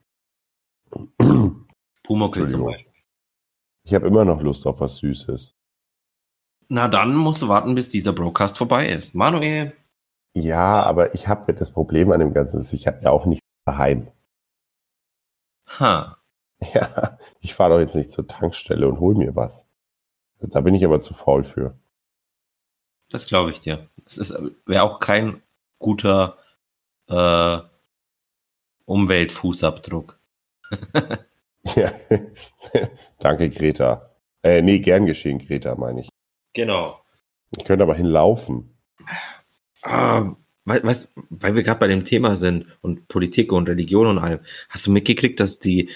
[2.04, 2.64] Pumuckl zum.
[2.66, 2.92] Beispiel.
[3.84, 5.54] Ich habe immer noch Lust auf was Süßes.
[6.68, 9.14] Na dann musst du warten, bis dieser Broadcast vorbei ist.
[9.14, 9.76] Manuel,
[10.34, 13.44] Ja, aber ich habe das Problem an dem Ganzen, ist, ich habe ja auch nichts
[13.66, 14.10] daheim.
[15.66, 16.16] ha,
[16.74, 19.66] Ja, ich fahre doch jetzt nicht zur Tankstelle und hol mir was.
[20.40, 21.78] Da bin ich aber zu faul für.
[23.10, 23.88] das glaube ich dir.
[24.04, 24.34] Das ist
[24.66, 25.42] wäre auch kein
[25.78, 26.38] guter
[27.08, 27.58] äh,
[28.86, 30.18] Umweltfußabdruck.
[31.76, 31.92] Ja.
[33.20, 34.10] Danke, Greta.
[34.42, 36.10] Äh, nee, gern geschehen, Greta, meine ich.
[36.52, 37.00] Genau.
[37.56, 38.76] Ich könnte aber hinlaufen.
[39.82, 44.40] Wei- weißt, weil wir gerade bei dem Thema sind und Politik und Religion und allem,
[44.68, 45.88] hast du mitgekriegt, dass die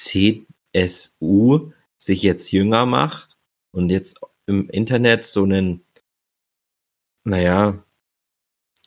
[0.00, 3.36] CSU sich jetzt jünger macht
[3.70, 5.84] und jetzt im Internet so einen,
[7.22, 7.80] naja,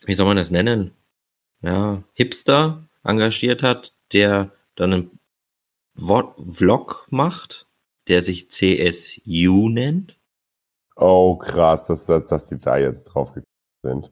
[0.05, 0.91] wie soll man das nennen?
[1.61, 5.19] Ja, Hipster engagiert hat, der dann einen
[5.95, 7.67] Wo- Vlog macht,
[8.07, 10.17] der sich CSU nennt.
[10.95, 13.31] Oh, krass, dass, dass, dass die da jetzt drauf
[13.83, 14.11] sind.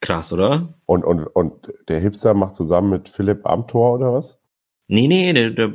[0.00, 0.74] Krass, oder?
[0.86, 4.38] Und, und, und der Hipster macht zusammen mit Philipp Amthor oder was?
[4.86, 5.72] Nee, nee, der, der,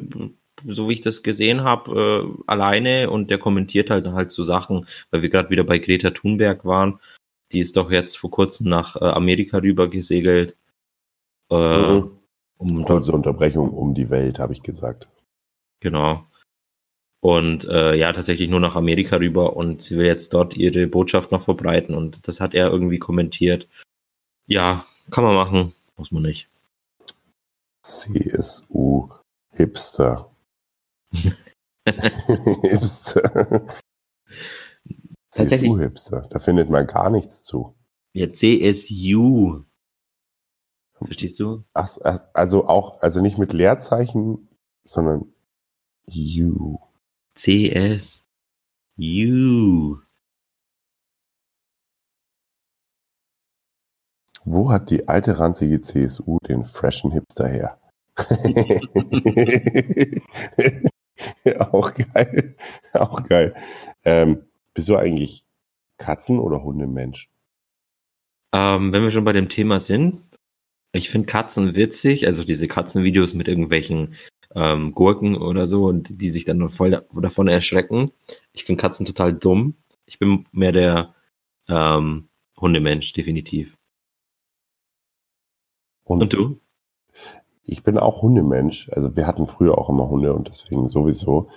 [0.66, 4.88] so wie ich das gesehen habe, äh, alleine und der kommentiert halt halt so Sachen,
[5.12, 7.00] weil wir gerade wieder bei Greta Thunberg waren.
[7.52, 10.56] Die ist doch jetzt vor kurzem nach äh, Amerika rüber gesegelt.
[11.52, 12.20] Äh, Mhm.
[12.58, 15.08] um Kurze Unterbrechung um die Welt, habe ich gesagt.
[15.82, 16.26] genau.
[17.22, 21.32] Und äh, ja, tatsächlich nur nach Amerika rüber und sie will jetzt dort ihre Botschaft
[21.32, 23.70] noch verbreiten und das hat er irgendwie kommentiert.
[24.46, 26.50] Ja, kann man machen, muss man nicht.
[27.82, 29.10] CSU
[29.54, 30.30] Hipster.
[31.86, 33.68] Hipster.
[35.30, 36.28] CSU Hipster.
[36.30, 37.74] Da findet man gar nichts zu.
[38.14, 39.64] Ja, CSU.
[41.06, 41.64] Verstehst du?
[41.74, 41.98] Ach,
[42.34, 44.50] also auch, also nicht mit Leerzeichen,
[44.84, 45.32] sondern
[46.08, 46.80] U.
[47.36, 48.26] CS.
[49.00, 49.98] U.
[54.46, 57.80] Wo hat die alte ranzige CSU den freshen Hipster her?
[61.72, 62.56] auch geil.
[62.94, 63.56] Auch geil.
[64.04, 65.46] Ähm, bist du eigentlich
[65.98, 67.30] Katzen- oder Hundemensch?
[68.54, 70.22] Ähm, wenn wir schon bei dem Thema sind,
[70.94, 74.16] ich finde Katzen witzig, also diese Katzenvideos mit irgendwelchen
[74.56, 78.12] ähm, Gurken oder so und die sich dann voll da, davon erschrecken.
[78.54, 79.76] Ich finde Katzen total dumm.
[80.06, 81.16] Ich bin mehr der
[81.68, 82.30] ähm,
[82.60, 83.76] Hundemensch, definitiv.
[86.04, 86.60] Und du?
[87.64, 88.90] Ich bin auch Hundemensch.
[88.90, 91.50] Also wir hatten früher auch immer Hunde und deswegen sowieso.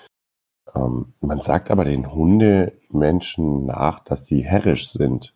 [0.75, 5.35] Ähm, man sagt aber den Hundemenschen nach, dass sie herrisch sind,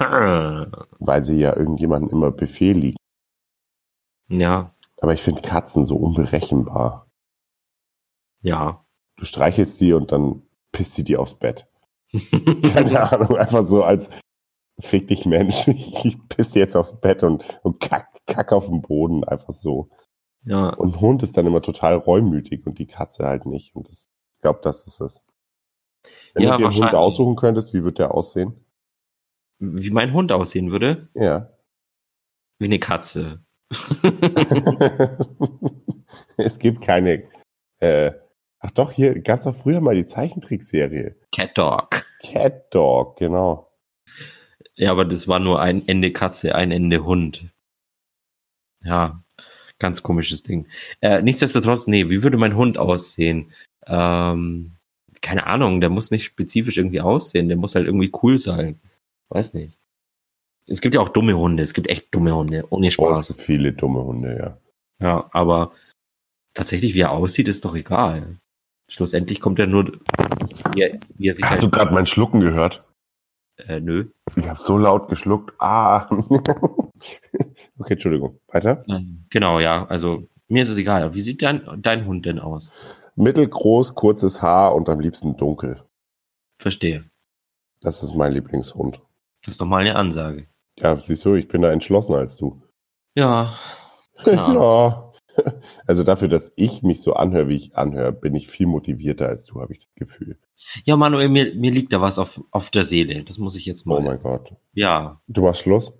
[0.00, 2.96] weil sie ja irgendjemandem immer Befehl liegen.
[4.28, 7.08] Ja, Aber ich finde Katzen so unberechenbar.
[8.42, 8.84] ja.
[9.16, 11.66] Du streichelst die und dann pisst sie dir aufs Bett.
[12.62, 14.08] Keine Ahnung, einfach so als
[14.80, 19.24] fick dich Mensch, ich piss jetzt aufs Bett und, und kack, kack auf den Boden,
[19.24, 19.90] einfach so.
[20.44, 20.70] ja.
[20.76, 23.74] Und ein Hund ist dann immer total reumütig und die Katze halt nicht.
[23.76, 24.06] Und das,
[24.36, 25.24] ich glaube, das ist es.
[26.34, 28.64] Wenn Ja, du dir einen Hund aussuchen könntest, wie wird der aussehen?
[29.58, 31.08] Wie mein Hund aussehen würde?
[31.14, 31.50] Ja.
[32.58, 33.44] Wie eine Katze.
[36.36, 37.24] es gibt keine.
[37.80, 38.12] Äh,
[38.60, 41.16] ach doch, hier gab es doch früher mal die Zeichentrickserie.
[41.34, 42.04] Cat Dog.
[42.22, 43.68] Cat Dog, genau.
[44.74, 47.50] Ja, aber das war nur ein Ende Katze, ein Ende Hund.
[48.82, 49.22] Ja,
[49.78, 50.66] ganz komisches Ding.
[51.00, 53.52] Äh, nichtsdestotrotz, nee, wie würde mein Hund aussehen?
[53.86, 54.72] Ähm,
[55.20, 58.80] keine Ahnung, der muss nicht spezifisch irgendwie aussehen, der muss halt irgendwie cool sein.
[59.30, 59.78] Weiß nicht.
[60.66, 63.26] Es gibt ja auch dumme Hunde, es gibt echt dumme Hunde, ohne Oh, es Spaß.
[63.28, 64.58] gibt viele dumme Hunde, ja.
[65.06, 65.72] Ja, aber
[66.54, 68.38] tatsächlich, wie er aussieht, ist doch egal.
[68.90, 70.00] Schlussendlich kommt er nur,
[70.72, 72.84] wie er, wie er sich Hast halt, du gerade mein Schlucken gehört?
[73.66, 74.08] äh, nö.
[74.36, 75.52] Ich habe so laut geschluckt.
[75.58, 76.06] Ah.
[77.78, 78.38] okay, Entschuldigung.
[78.48, 78.84] Weiter.
[79.30, 81.14] Genau, ja, also mir ist es egal.
[81.14, 82.72] Wie sieht dein, dein Hund denn aus?
[83.16, 85.82] Mittelgroß, kurzes Haar und am liebsten dunkel.
[86.60, 87.04] Verstehe.
[87.82, 89.00] Das ist mein Lieblingshund.
[89.42, 90.48] Das ist doch mal eine Ansage.
[90.78, 92.62] Ja, siehst du, ich bin da entschlossener als du.
[93.14, 93.58] Ja.
[94.26, 95.12] ja.
[95.86, 99.46] Also dafür, dass ich mich so anhöre, wie ich anhöre, bin ich viel motivierter als
[99.46, 100.38] du, habe ich das Gefühl.
[100.84, 103.24] Ja, Manuel, mir, mir liegt da was auf, auf der Seele.
[103.24, 103.98] Das muss ich jetzt mal.
[103.98, 104.52] Oh mein Gott.
[104.72, 105.20] ja.
[105.28, 105.92] Du machst Schluss?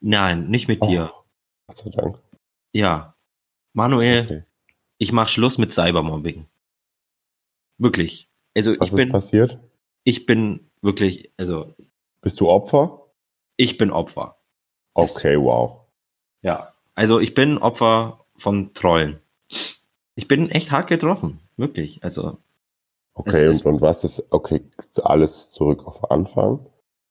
[0.00, 1.12] Nein, nicht mit dir.
[1.12, 1.24] Oh,
[1.66, 2.18] Gott sei Dank.
[2.72, 3.16] Ja.
[3.74, 4.44] Manuel, Okay.
[4.98, 6.46] ich mach Schluss mit Cybermobbing.
[7.78, 8.30] Wirklich.
[8.56, 9.58] Also Was ich ist bin, passiert?
[10.04, 11.74] ich bin wirklich, also
[12.20, 13.04] Bist du Opfer?
[13.56, 14.36] ich bin Opfer.
[14.94, 15.80] Okay, wow.
[16.42, 16.72] Ja.
[16.94, 19.20] Also ich bin Opfer von Trollen.
[20.14, 21.40] Ich bin echt hart getroffen.
[21.56, 22.02] Wirklich.
[22.04, 22.38] Also,
[23.14, 24.62] Okay, und, und was ist, okay,
[25.02, 26.66] alles zurück auf Anfang.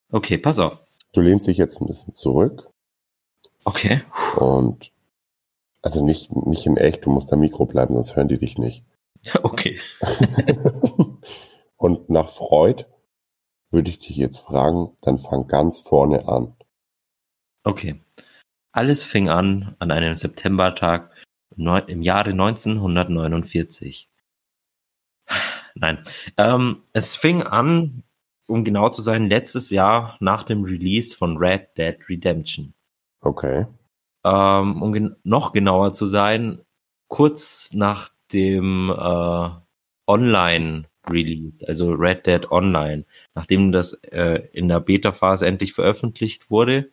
[0.09, 0.77] okay, pass auf.
[1.11, 2.69] Du lehnst dich jetzt ein bisschen zurück
[3.65, 4.03] Okay.
[4.37, 4.91] und
[5.81, 8.83] also nicht, nicht in echt, du musst am Mikro bleiben, sonst hören die dich nicht.
[9.43, 9.79] Okay.
[11.77, 12.85] und nach Freud
[13.71, 16.55] würde ich dich jetzt fragen, dann fang ganz vorne an.
[17.63, 18.01] Okay.
[18.71, 21.11] Alles fing an an einem Septembertag
[21.55, 24.09] im Jahre 1949.
[25.75, 26.03] Nein.
[26.37, 28.03] Ähm, es fing an,
[28.47, 32.73] um genau zu sein, letztes Jahr nach dem Release von Red Dead Redemption.
[33.21, 33.65] Okay.
[34.23, 36.61] Ähm, um gen noch genauer zu sein,
[37.07, 39.49] kurz nach dem äh,
[41.07, 46.91] Online-Release, also Red Dead Online, nachdem das äh, in der Beta-Phase endlich veröffentlicht wurde,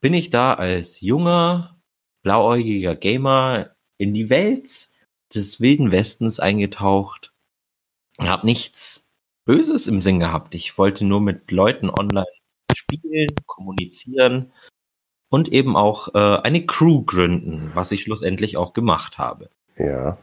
[0.00, 1.78] bin ich da als junger,
[2.22, 4.88] blauäugiger Gamer in die Welt
[5.34, 7.32] des Wilden Westens eingetaucht
[8.18, 9.08] und habe nichts
[9.44, 10.54] Böses im Sinn gehabt.
[10.54, 12.26] Ich wollte nur mit Leuten online
[12.76, 14.52] spielen, kommunizieren
[15.30, 19.50] und eben auch äh, eine Crew gründen, was ich schlussendlich auch gemacht habe.
[19.76, 20.18] Ja.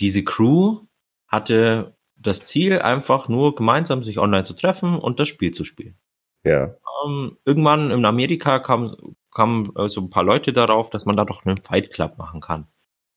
[0.00, 0.87] Diese Crew
[1.28, 5.96] hatte das Ziel, einfach nur gemeinsam sich online zu treffen und das Spiel zu spielen.
[6.44, 6.74] Ja.
[7.04, 11.24] Ähm, irgendwann in Amerika kamen kamen äh, so ein paar Leute darauf, dass man da
[11.24, 12.66] doch einen Fight Club machen kann.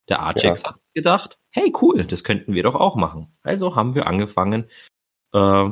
[0.07, 0.69] Der Archex Ja.
[0.69, 3.35] hat gedacht, hey cool, das könnten wir doch auch machen.
[3.43, 4.69] Also haben wir angefangen,
[5.33, 5.69] äh,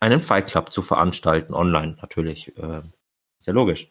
[0.00, 2.56] einen Fight Club zu veranstalten, online natürlich.
[2.56, 2.82] Äh,
[3.38, 3.90] ist ja logisch.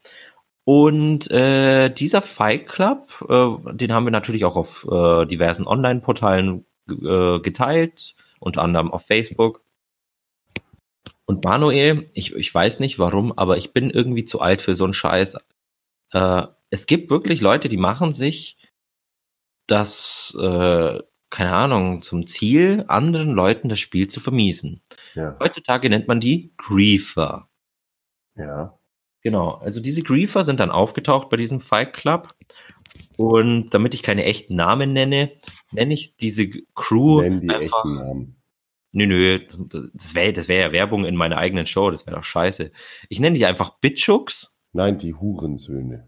[0.66, 6.66] Und äh, dieser Fight Club, äh, den haben wir natürlich auch auf äh, diversen Online-Portalen
[6.90, 9.64] äh, geteilt, unter anderem auf Facebook.
[11.26, 14.84] Und Manuel, ich, ich weiß nicht warum, aber ich bin irgendwie zu alt für so
[14.84, 15.38] einen Scheiß.
[16.12, 18.58] Äh, es gibt wirklich Leute, die machen sich
[19.68, 24.82] das, äh, keine Ahnung, zum Ziel, anderen Leuten das Spiel zu vermiesen.
[25.16, 25.38] Ja.
[25.40, 27.50] Heutzutage nennt man die Griefer.
[28.36, 28.78] Ja.
[29.22, 32.28] Genau, also diese Griefer sind dann aufgetaucht bei diesem Fight Club.
[33.18, 35.32] Und damit ich keine echten Namen nenne,
[35.74, 37.78] nenne ich diese Crew Nenn die einfach.
[37.86, 38.36] echten Namen.
[38.96, 39.40] Nö, nö,
[39.96, 42.72] das wäre das wär ja Werbung in meiner eigenen Show, das wäre doch scheiße.
[43.10, 46.08] Ich nenne die einfach Bitchooks Nein, die Hurensöhne.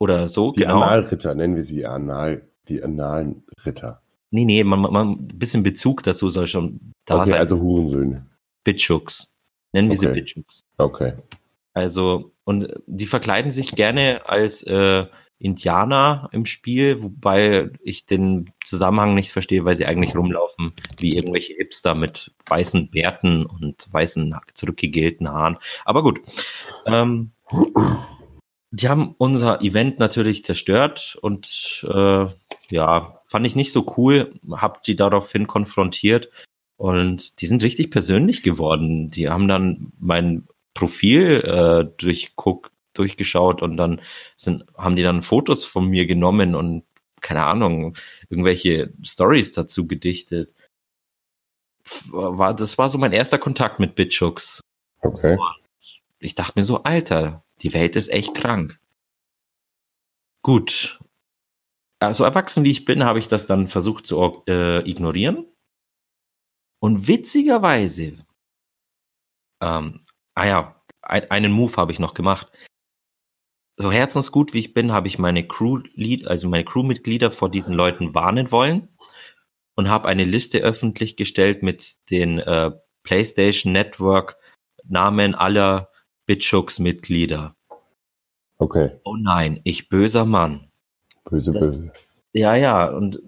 [0.00, 0.80] oder so, Die genau.
[0.82, 4.02] Analritter, nennen wir sie Anal, die analen Ritter.
[4.30, 7.38] Nee, nee, man, man, ein bisschen Bezug dazu soll schon da okay, sein.
[7.38, 8.26] also Hurensöhne.
[8.64, 9.30] Bitchooks.
[9.72, 10.20] Nennen wir sie Okay.
[10.20, 10.64] Bitchooks.
[10.76, 11.12] Okay.
[11.72, 15.06] Also, und die verkleiden sich gerne als äh,
[15.38, 21.54] Indianer im Spiel, wobei ich den Zusammenhang nicht verstehe, weil sie eigentlich rumlaufen wie irgendwelche
[21.54, 25.58] Hipster mit weißen Bärten und weißen zurückgegelten Haaren.
[25.84, 26.20] Aber gut.
[26.86, 27.32] Ähm,
[28.70, 32.26] die haben unser Event natürlich zerstört und äh,
[32.70, 36.30] ja, fand ich nicht so cool, hab die daraufhin konfrontiert
[36.76, 39.10] und die sind richtig persönlich geworden.
[39.10, 44.00] Die haben dann mein Profil äh, durchguckt, durchgeschaut und dann
[44.36, 46.84] sind, haben die dann Fotos von mir genommen und
[47.20, 47.96] keine Ahnung,
[48.28, 50.54] irgendwelche Stories dazu gedichtet.
[52.06, 54.60] War, das war so mein erster Kontakt mit Bitchooks.
[55.00, 55.38] Okay.
[56.18, 58.78] Ich dachte mir so, Alter, die Welt ist echt krank.
[60.42, 60.98] Gut.
[62.00, 65.46] Also erwachsen wie ich bin, habe ich das dann versucht zu äh, ignorieren.
[66.80, 68.24] Und witzigerweise,
[69.60, 72.48] ähm, ah ja, ein, einen Move habe ich noch gemacht
[73.78, 75.80] so herzensgut wie ich bin, habe ich meine Crew,
[76.26, 78.88] also meine Crewmitglieder vor diesen Leuten warnen wollen
[79.76, 82.72] und habe eine Liste öffentlich gestellt mit den äh,
[83.04, 84.36] PlayStation Network
[84.84, 85.90] Namen aller
[86.26, 87.54] Bitchooks Mitglieder.
[88.58, 88.90] Okay.
[89.04, 90.70] Oh nein, ich böser Mann.
[91.24, 91.92] Böse, Das- böse.
[92.32, 93.20] Ja, ja, und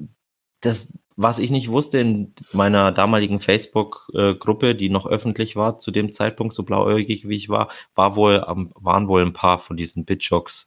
[0.60, 0.92] das,
[1.22, 6.54] was ich nicht wusste in meiner damaligen Facebook-Gruppe, die noch öffentlich war zu dem Zeitpunkt,
[6.54, 8.42] so blauäugig wie ich war, war wohl,
[8.74, 10.66] waren wohl ein paar von diesen Bitchocks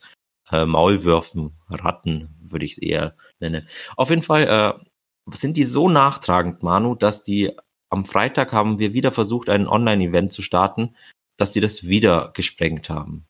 [0.51, 3.68] äh, Maulwürfen, Ratten, würde ich es eher nennen.
[3.97, 7.51] Auf jeden Fall äh, sind die so nachtragend, Manu, dass die
[7.89, 10.95] am Freitag haben wir wieder versucht, ein Online-Event zu starten,
[11.38, 13.26] dass die das wieder gesprengt haben.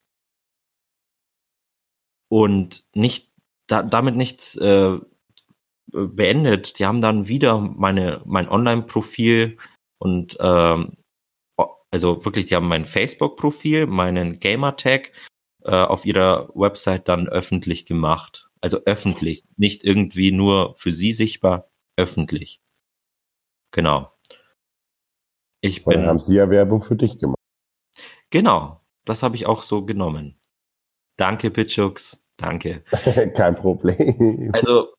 [2.30, 3.32] Und nicht,
[3.67, 4.99] da, damit nichts äh,
[5.93, 6.79] beendet.
[6.79, 9.57] Die haben dann wieder meine, mein Online-Profil
[9.99, 10.97] und ähm,
[11.91, 15.11] also wirklich, die haben mein Facebook-Profil, meinen Gamer-Tag
[15.63, 18.49] äh, auf ihrer Website dann öffentlich gemacht.
[18.61, 22.59] Also öffentlich, nicht irgendwie nur für sie sichtbar, öffentlich.
[23.71, 24.11] Genau.
[25.61, 27.37] Ich Und dann bin, haben sie ja Werbung für dich gemacht.
[28.31, 30.39] genau, das habe ich auch so genommen.
[31.17, 32.83] Danke, Pitchux, danke.
[33.35, 34.49] Kein Problem.
[34.53, 34.93] Also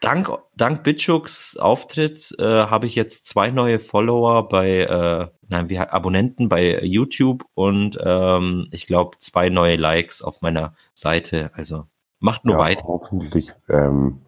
[0.00, 5.78] dank, dank Bitchooks Auftritt äh, habe ich jetzt zwei neue Follower bei, äh, nein, wie
[5.78, 11.50] Abonnenten bei YouTube und ähm, ich glaube zwei neue Likes auf meiner Seite.
[11.54, 11.86] Also
[12.20, 12.84] macht nur ja, weiter.
[12.84, 13.52] hoffentlich.
[13.68, 14.20] Ähm,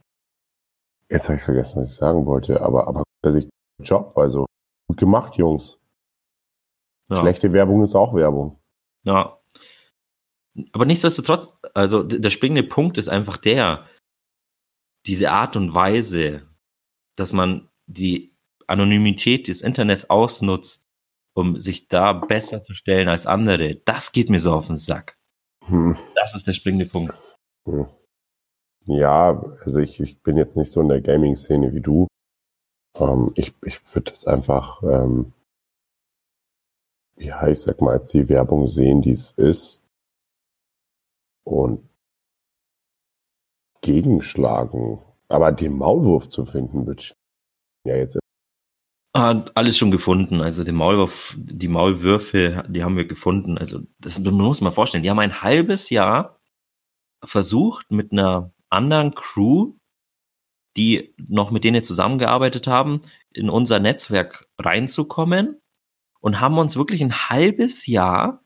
[1.09, 3.49] jetzt habe ich vergessen, was ich sagen wollte, aber aber dass ich
[3.83, 4.47] Job, also
[4.89, 5.79] gut gemacht, Jungs.
[7.11, 8.59] Ja, Schlechte Werbung ist auch Werbung.
[9.05, 9.39] ja.
[10.73, 13.85] Aber nichtsdestotrotz, also der springende Punkt ist einfach der,
[15.07, 16.43] diese Art und Weise,
[17.17, 18.35] dass man die
[18.67, 20.87] Anonymität des Internets ausnutzt,
[21.35, 25.17] um sich da besser zu stellen als andere, das geht mir so auf den Sack.
[25.67, 25.97] Hm.
[26.15, 27.15] Das ist der springende Punkt.
[27.69, 27.87] Hm.
[28.87, 32.07] Ja, also ich, ich bin jetzt nicht so in der Gaming-Szene wie du.
[32.99, 35.33] Ähm, ich ich würde das einfach, ähm,
[37.19, 39.83] ja, ich sag mal, als die Werbung sehen, die es ist
[41.45, 41.89] und
[43.87, 44.99] gegenschlagen.
[45.29, 47.15] Aber den Maulwurf zu finden, wird
[47.85, 48.19] ja jetzt
[49.15, 50.43] Ah, alles schon gefunden.
[50.43, 53.57] Also den Maulwurf, die Maulwürfe, die haben wir gefunden.
[53.57, 55.03] Also das man muss man vorstellen.
[55.03, 56.39] Die haben ein halbes Jahr
[57.25, 59.73] versucht mit einer anderen Crew,
[60.77, 63.01] die noch mit denen zusammengearbeitet haben,
[63.33, 65.63] in unser Netzwerk reinzukommen
[66.21, 68.45] und haben uns wirklich ein halbes Jahr,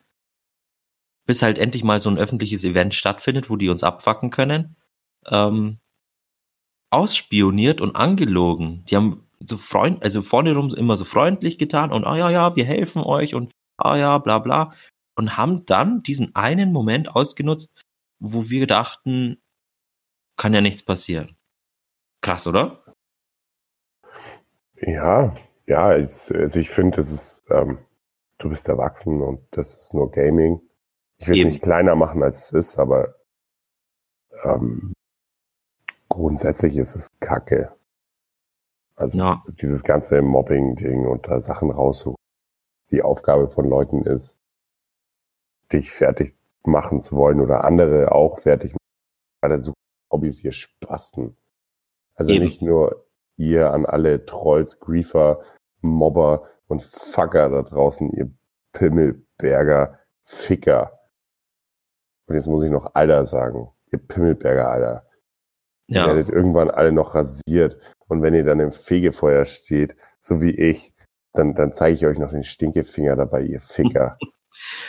[1.26, 4.76] bis halt endlich mal so ein öffentliches Event stattfindet, wo die uns abfacken können,
[5.26, 5.78] ähm,
[6.90, 8.84] ausspioniert und angelogen.
[8.86, 12.56] Die haben so freund, also vorne rum immer so freundlich getan und ah ja, ja,
[12.56, 14.74] wir helfen euch und ah ja, bla bla.
[15.16, 17.70] Und haben dann diesen einen Moment ausgenutzt,
[18.18, 19.40] wo wir dachten,
[20.36, 21.36] kann ja nichts passieren.
[22.22, 22.84] Krass, oder?
[24.76, 27.78] Ja, ja, ich, also ich finde, das ist, ähm,
[28.38, 30.60] du bist erwachsen und das ist nur Gaming.
[31.18, 33.14] Ich will es nicht kleiner machen, als es ist, aber
[34.42, 34.94] ähm,
[36.20, 37.72] grundsätzlich ist es Kacke.
[38.94, 39.42] Also Ja.
[39.62, 42.16] dieses ganze Mobbing-Ding und da Sachen raussuchen.
[42.90, 44.36] Die Aufgabe von Leuten ist,
[45.72, 48.78] dich fertig machen zu wollen oder andere auch fertig machen.
[49.40, 49.72] Weil so
[50.12, 51.36] Hobbys ihr Spasten.
[52.14, 52.44] Also Eben.
[52.44, 53.06] nicht nur
[53.36, 55.40] ihr an alle Trolls, Griefer,
[55.80, 58.30] Mobber und Fucker da draußen, ihr
[58.74, 61.00] Pimmelberger Ficker.
[62.26, 63.70] Und jetzt muss ich noch Alter sagen.
[63.90, 65.09] Ihr Pimmelberger Alter.
[65.90, 66.06] Ihr Ja.
[66.06, 67.76] werdet irgendwann alle noch rasiert.
[68.08, 70.92] Und wenn ihr dann im Fegefeuer steht, so wie ich,
[71.34, 74.16] dann, dann zeige ich euch noch den Stinkefinger dabei, ihr Ficker.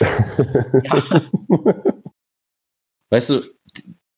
[3.10, 3.42] Weißt du,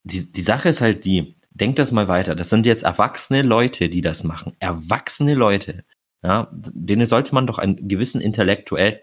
[0.05, 2.35] die, die Sache ist halt die, denk das mal weiter.
[2.35, 4.55] Das sind jetzt erwachsene Leute, die das machen.
[4.59, 5.85] Erwachsene Leute.
[6.23, 9.01] Ja, denen sollte man doch einen gewissen intellektuell,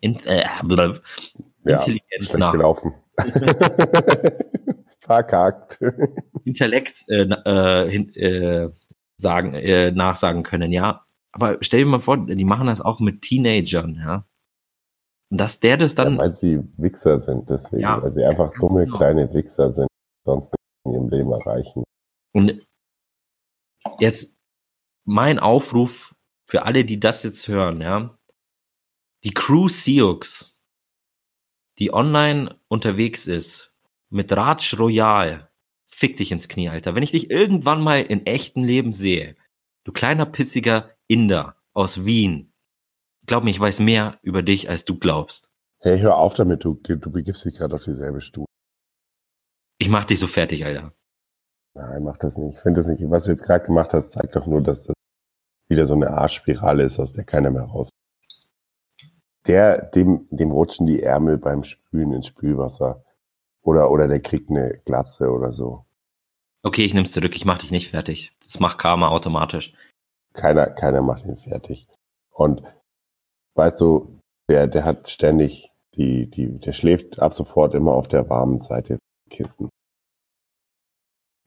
[0.00, 0.44] in, äh,
[1.66, 2.92] Ja, Intelligenz schlecht nach, gelaufen.
[5.04, 5.80] Verkackt.
[6.44, 8.70] Intellekt äh, äh, hin, äh,
[9.18, 11.04] sagen, äh, nachsagen können, ja.
[11.32, 14.26] Aber stell dir mal vor, die machen das auch mit Teenagern, ja.
[15.30, 17.82] Und dass der das Ja, dann, weil sie Wichser sind, deswegen.
[17.82, 18.96] Ja, weil sie einfach dumme genau.
[18.96, 19.88] kleine Wichser sind,
[20.24, 21.84] sonst nicht in ihrem Leben erreichen.
[22.32, 22.66] und
[24.00, 24.34] jetzt
[25.04, 26.14] mein Aufruf
[26.46, 28.16] für alle, die das jetzt hören, ja.
[29.24, 30.20] Die Crew Sioux,
[31.78, 33.73] die online unterwegs ist,
[34.10, 35.50] mit Raj Royal,
[35.88, 36.94] fick dich ins Knie, Alter.
[36.94, 39.36] Wenn ich dich irgendwann mal in echten Leben sehe,
[39.84, 42.52] du kleiner pissiger Inder aus Wien,
[43.26, 45.48] glaub mir, ich weiß mehr über dich, als du glaubst.
[45.80, 48.46] Hey, hör auf damit, du, du begibst dich gerade auf dieselbe Stufe.
[49.78, 50.94] Ich mach dich so fertig, Alter.
[51.74, 52.56] Nein, mach das nicht.
[52.56, 53.02] Ich finde das nicht.
[53.10, 54.94] Was du jetzt gerade gemacht hast, zeigt doch nur, dass das
[55.68, 57.90] wieder so eine Arschspirale ist, aus der keiner mehr raus.
[59.46, 63.03] Der, dem, dem rutschen die Ärmel beim Spülen ins Spülwasser.
[63.64, 65.84] Oder, oder der kriegt eine Glatze oder so.
[66.62, 68.36] Okay, ich nehm's zurück, ich mach dich nicht fertig.
[68.42, 69.74] Das macht Karma automatisch.
[70.34, 71.88] Keiner, keiner macht ihn fertig.
[72.30, 72.62] Und
[73.54, 78.28] weißt du, der, der hat ständig die, die, der schläft ab sofort immer auf der
[78.28, 79.68] warmen Seite der Kisten.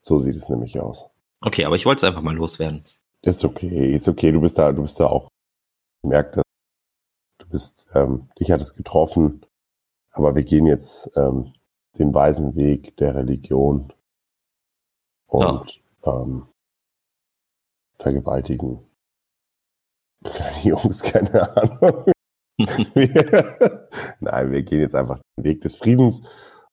[0.02, 1.06] So sieht es nämlich aus.
[1.42, 2.86] Okay, aber ich wollte es einfach mal loswerden.
[3.22, 4.32] Ist okay, ist okay.
[4.32, 5.28] Du bist da, du bist da auch.
[6.04, 6.44] Ich merke das.
[7.40, 9.46] Du bist, ähm, dich hat es getroffen.
[10.12, 11.54] Aber wir gehen jetzt ähm,
[11.98, 13.94] den weisen Weg der Religion
[15.28, 16.48] und ähm,
[17.96, 18.88] vergewaltigen
[20.24, 22.12] kleine Jungs, keine Ahnung.
[22.96, 23.88] Wir,
[24.20, 26.24] nein, wir gehen jetzt einfach den Weg des Friedens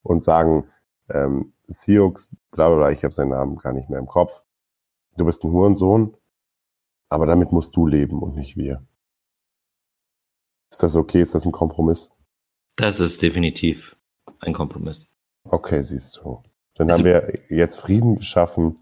[0.01, 0.67] und sagen,
[1.09, 2.15] ähm, Sioux,
[2.49, 4.41] bla bla bla, ich habe seinen Namen gar nicht mehr im Kopf.
[5.15, 6.17] Du bist ein Hurensohn,
[7.09, 8.83] aber damit musst du leben und nicht wir.
[10.71, 11.21] Ist das okay?
[11.21, 12.11] Ist das ein Kompromiss?
[12.77, 13.95] Das ist definitiv
[14.39, 15.11] ein Kompromiss.
[15.43, 16.41] Okay, siehst du.
[16.75, 18.79] Dann Also- haben wir jetzt Frieden geschaffen.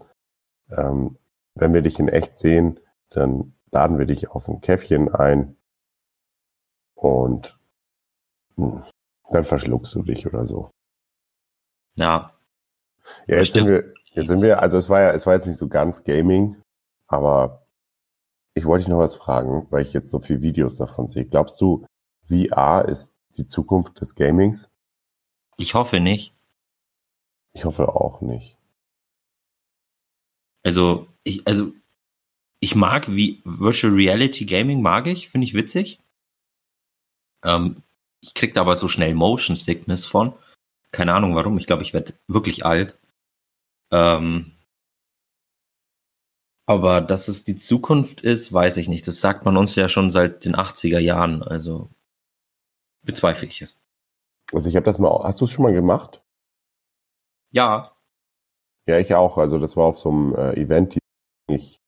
[0.70, 1.18] Ähm,
[1.54, 2.80] wenn wir dich in echt sehen,
[3.10, 5.56] dann laden wir dich auf ein Käffchen ein
[6.94, 7.58] und
[8.56, 8.82] hm,
[9.30, 10.70] dann verschluckst du dich oder so.
[11.96, 12.32] Ja,
[13.26, 15.58] Ja, jetzt sind wir, jetzt sind wir, also es war ja, es war jetzt nicht
[15.58, 16.60] so ganz Gaming,
[17.06, 17.66] aber
[18.54, 21.24] ich wollte dich noch was fragen, weil ich jetzt so viele Videos davon sehe.
[21.26, 21.84] Glaubst du,
[22.28, 24.68] VR ist die Zukunft des Gamings?
[25.56, 26.32] Ich hoffe nicht.
[27.52, 28.56] Ich hoffe auch nicht.
[30.62, 31.72] Also, ich, also,
[32.60, 36.00] ich mag wie Virtual Reality Gaming mag ich, finde ich witzig.
[37.44, 37.82] Ähm,
[38.20, 40.32] ich krieg da aber so schnell Motion Sickness von.
[40.92, 41.58] Keine Ahnung warum.
[41.58, 42.96] Ich glaube, ich werde wirklich alt.
[43.92, 44.52] Ähm,
[46.66, 49.06] aber dass es die Zukunft ist, weiß ich nicht.
[49.06, 51.42] Das sagt man uns ja schon seit den 80er Jahren.
[51.42, 51.90] Also
[53.02, 53.83] bezweifle ich es.
[54.52, 56.22] Also ich habe das mal, hast du es schon mal gemacht?
[57.50, 57.92] Ja,
[58.86, 59.38] Ja, ich auch.
[59.38, 60.98] Also das war auf so einem äh, Event, die
[61.54, 61.80] ich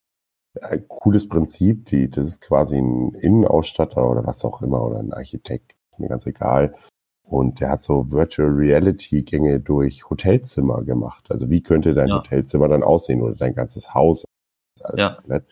[0.63, 5.13] ein cooles Prinzip, die, das ist quasi ein Innenausstatter oder was auch immer oder ein
[5.13, 6.75] Architekt, ist mir ganz egal.
[7.23, 11.27] Und der hat so Virtual Reality Gänge durch Hotelzimmer gemacht.
[11.31, 12.19] Also wie könnte dein Ja.
[12.19, 14.25] Hotelzimmer dann aussehen oder dein ganzes Haus?
[14.97, 15.15] Ja.
[15.15, 15.45] komplett.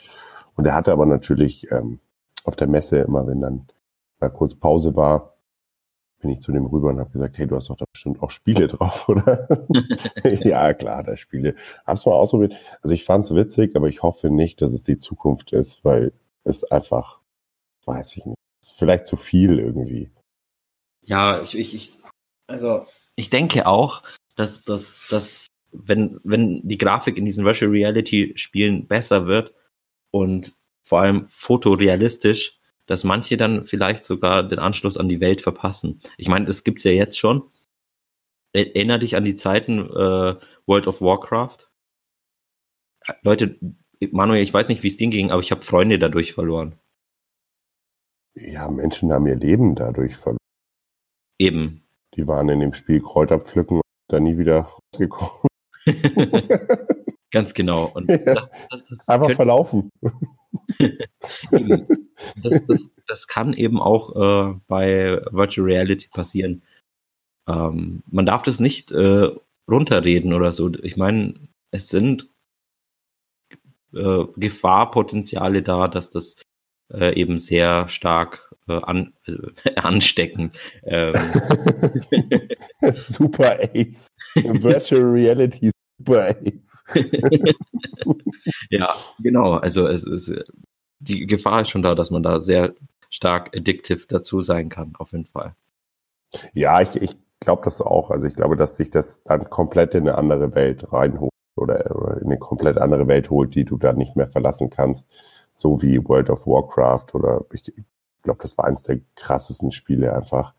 [0.55, 1.99] Und er hatte aber natürlich ähm,
[2.45, 3.67] auf der Messe immer, wenn dann
[4.21, 5.34] mal kurz Pause war,
[6.25, 8.31] bin ich zu dem rüber und habe gesagt, hey, du hast doch da bestimmt auch
[8.31, 9.47] Spiele drauf, oder?
[10.25, 11.55] ja, klar, da Spiele.
[11.87, 12.55] Hab's mal ausprobiert.
[12.81, 16.15] Also ich fand's witzig, aber ich hoffe nicht, dass es die Zukunft ist, weil
[16.45, 17.21] es einfach,
[17.85, 20.11] weiß ich nicht, ist vielleicht zu viel irgendwie.
[21.03, 21.99] Ja, ich, ich, ich
[22.47, 24.03] also ich denke auch,
[24.35, 29.53] dass, dass, dass wenn, wenn die Grafik in diesen Virtual Reality Spielen besser wird
[30.11, 36.01] und vor allem fotorealistisch, dass manche dann vielleicht sogar den Anschluss an die Welt verpassen.
[36.19, 37.43] Ich meine, das gibt's ja jetzt schon.
[38.53, 41.69] Er- Erinner dich an die Zeiten äh, World of Warcraft.
[43.23, 43.59] Leute,
[44.11, 46.79] Manuel, ich weiß nicht, wie es dir ging, aber ich habe Freunde dadurch verloren.
[48.35, 50.39] Ja, Menschen haben ihr Leben dadurch verloren.
[51.39, 51.83] Eben.
[52.17, 55.49] Die waren in dem Spiel Kräuter pflücken und da nie wieder rausgekommen.
[57.31, 57.87] Ganz genau.
[57.95, 58.19] Und Ja.
[58.35, 59.91] das, das, das Einfach verlaufen.
[60.79, 62.09] Eben.
[62.43, 66.63] das, das, das kann eben auch äh, bei Virtual Reality passieren.
[67.49, 69.31] Ähm, man darf das nicht äh,
[69.71, 70.73] runterreden oder so.
[70.83, 71.35] Ich meine,
[71.71, 72.29] es sind
[73.95, 76.37] äh, Gefahrpotenziale da, dass das
[76.93, 80.53] äh, eben sehr stark äh, an, äh, anstecken.
[80.85, 81.15] Ähm,
[82.95, 84.09] Super Ace.
[84.35, 85.71] Virtual Reality
[88.71, 89.55] Ja, genau.
[89.55, 90.33] Also es ist
[90.99, 92.75] die Gefahr ist schon da, dass man da sehr
[93.11, 95.55] stark addictive dazu sein kann, auf jeden Fall.
[96.53, 98.11] Ja, ich, ich glaube das auch.
[98.11, 102.27] Also ich glaube, dass sich das dann komplett in eine andere Welt reinholt oder, in
[102.27, 105.11] eine komplett andere Welt holt, die du dann nicht mehr verlassen kannst.
[105.55, 107.63] So wie World of Warcraft oder ich
[108.23, 110.55] glaube, das war eins der krassesten Spiele einfach,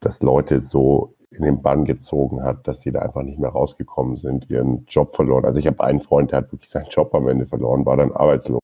[0.00, 4.16] dass Leute so in den Bann gezogen hat, dass sie da einfach nicht mehr rausgekommen
[4.16, 5.44] sind, ihren Job verloren.
[5.44, 8.12] Also ich habe einen Freund, der hat wirklich seinen Job am Ende verloren, war dann
[8.12, 8.60] arbeitslos.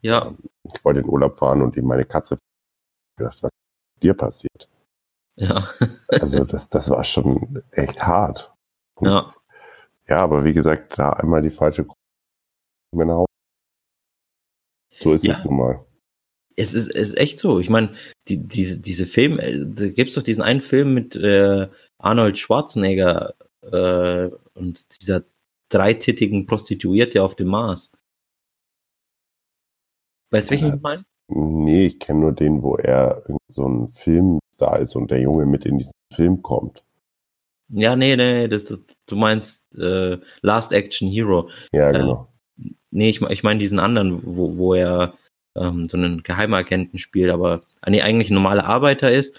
[0.00, 0.34] Ja.
[0.74, 2.36] Ich wollte in Urlaub fahren und ihm meine Katze
[3.16, 3.50] gedacht, was
[4.02, 4.68] dir passiert?
[5.36, 5.68] Ja.
[6.08, 8.52] Also das, das war schon echt hart.
[9.00, 9.32] Ja.
[10.08, 13.24] Ja, aber wie gesagt, da einmal die falsche Gruppe.
[15.00, 15.32] So ist Ja.
[15.32, 15.84] es nun mal.
[16.56, 17.60] Es ist, es ist echt so.
[17.60, 17.94] Ich meine,
[18.28, 23.34] die, diese, diese Film, äh, da gibt's doch diesen einen Film mit äh, Arnold Schwarzenegger
[23.62, 25.24] äh, und dieser
[25.70, 27.92] dreitittigen Prostituierte auf dem Mars.
[30.30, 30.74] Weißt du, welchen Ja.
[30.74, 31.04] ich meine?
[31.28, 35.46] Nee, ich kenne nur den, wo er so ein Film da ist und der Junge
[35.46, 36.82] mit in diesen Film kommt.
[37.68, 41.48] Ja, nee, nee, das, das, du meinst äh, Last Action Hero.
[41.72, 41.92] Ja, Ja.
[41.92, 42.28] genau.
[42.90, 45.14] Nee, ich, ich meine diesen anderen, wo, wo er
[45.56, 49.38] ähm, so einen Geheimagenten spielt, aber äh, nee, eigentlich ein normaler Arbeiter ist,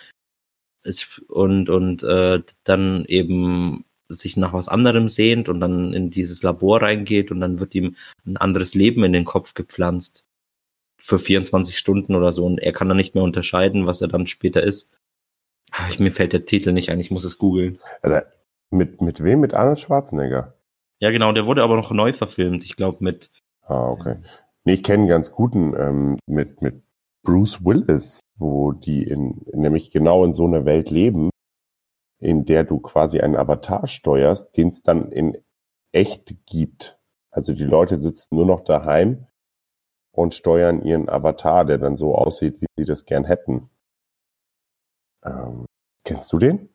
[0.84, 6.44] ist und, und äh, dann eben sich nach was anderem sehnt und dann in dieses
[6.44, 7.96] Labor reingeht und dann wird ihm
[8.26, 10.26] ein anderes Leben in den Kopf gepflanzt.
[10.98, 14.28] Für 24 Stunden oder so und er kann dann nicht mehr unterscheiden, was er dann
[14.28, 14.92] später ist.
[15.72, 17.80] Ah, Ich, mir fällt der Titel nicht ein, ich muss es googeln.
[18.70, 19.42] Mit, mit wem?
[19.42, 20.54] Mit Arnold Schwarzenegger?
[21.00, 23.32] Ja, genau, der wurde aber noch neu verfilmt, ich glaube mit
[23.66, 24.18] Ah, okay.
[24.66, 26.84] Nee, ich kenne einen ganz guten ähm, mit, mit
[27.24, 31.30] Bruce Willis, wo die in, nämlich genau in so einer Welt leben,
[32.20, 35.38] in der du quasi einen Avatar steuerst, den es dann in
[35.92, 36.98] echt gibt.
[37.30, 39.28] Also die Leute sitzen nur noch daheim
[40.12, 43.70] und steuern ihren Avatar, der dann so aussieht, wie sie das gern hätten.
[45.24, 45.66] Ähm,
[46.04, 46.70] kennst du den?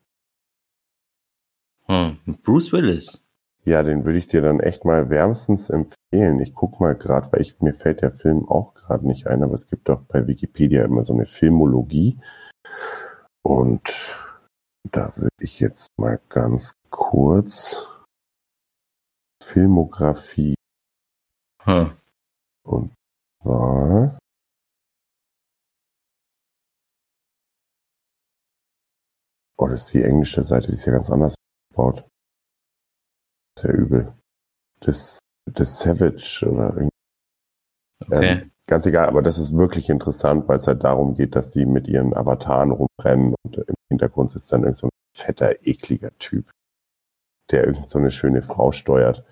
[1.87, 3.23] hm, Bruce Willis.
[3.65, 5.98] Ja, den würde ich dir dann echt mal wärmstens empfehlen.
[6.11, 9.55] Ich guck mal gerade, weil ich, mir fällt der Film auch gerade nicht ein, aber
[9.55, 12.19] es gibt doch bei Wikipedia immer so eine Filmologie.
[13.43, 14.17] Und
[14.91, 17.87] da würde ich jetzt mal ganz kurz
[19.43, 20.55] Filmografie
[21.65, 21.97] Hm.
[22.65, 22.95] und
[23.43, 24.19] zwar
[29.61, 31.35] Oh, das ist die englische Seite, die ist ja ganz anders
[31.71, 32.07] gebaut.
[33.59, 34.15] Sehr übel.
[34.81, 35.19] Das,
[35.55, 36.89] das Savage oder irgendwie.
[38.01, 38.33] Okay.
[38.43, 41.67] Ähm, ganz egal, aber das ist wirklich interessant, weil es halt darum geht, dass die
[41.67, 46.51] mit ihren Avataren rumrennen und im Hintergrund sitzt dann irgend so ein fetter, ekliger Typ,
[47.51, 49.25] der irgend so eine schöne Frau steuert.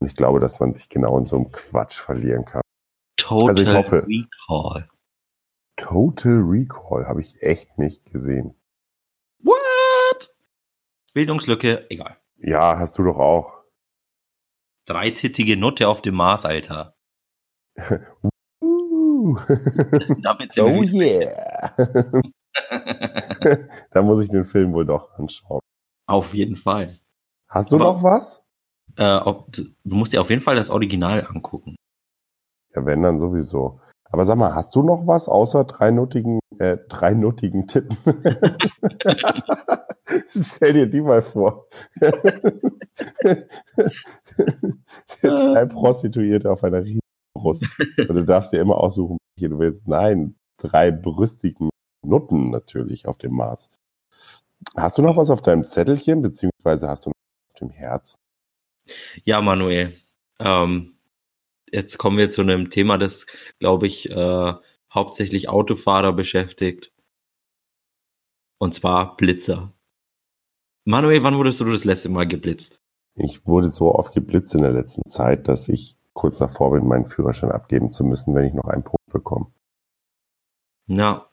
[0.00, 2.62] Und ich glaube, dass man sich genau in so einem Quatsch verlieren kann.
[3.18, 4.88] Total Also ich hoffe- Recall.
[5.76, 8.54] Total Recall habe ich echt nicht gesehen.
[9.42, 10.34] What?
[11.12, 12.16] Bildungslücke, egal.
[12.38, 13.55] Ja, hast du doch auch.
[14.86, 16.94] Dreitittige Nutte auf dem Mars, Alter.
[18.62, 19.36] Uh.
[20.22, 21.74] Damit sind oh yeah.
[23.90, 25.60] da muss ich den Film wohl doch anschauen.
[26.06, 27.00] auf jeden Fall.
[27.48, 28.42] Hast du Aber- noch was?
[28.96, 31.76] Äh, ob, du musst dir auf jeden Fall das Original angucken.
[32.74, 33.80] Ja, wenn dann sowieso.
[34.04, 37.96] Aber sag mal, hast du noch was außer dreinuttigen, äh, dreinuttigen Titten?
[40.28, 41.66] Stell dir die mal vor.
[45.22, 47.00] Drei Prostituierte auf einer riesigen
[47.34, 47.66] Brust.
[47.98, 49.86] Und du darfst dir immer aussuchen, welche du willst.
[49.88, 51.70] Nein, drei brüstigen
[52.04, 53.70] Nutten natürlich auf dem Mars.
[54.76, 58.18] Hast du noch was auf deinem Zettelchen, beziehungsweise hast du noch was auf dem Herz?
[59.24, 59.96] Ja, Manuel.
[60.38, 60.98] Ähm,
[61.70, 63.26] jetzt kommen wir zu einem Thema, das,
[63.58, 64.52] glaube ich, äh,
[64.92, 66.92] hauptsächlich Autofahrer beschäftigt.
[68.58, 69.72] Und zwar Blitzer.
[70.84, 72.80] Manuel, wann wurdest du das letzte Mal geblitzt?
[73.16, 77.06] Ich wurde so oft geblitzt in der letzten Zeit, dass ich kurz davor bin, meinen
[77.06, 79.46] Führerschein abgeben zu müssen, wenn ich noch einen Punkt bekomme.
[80.86, 81.26] Ja,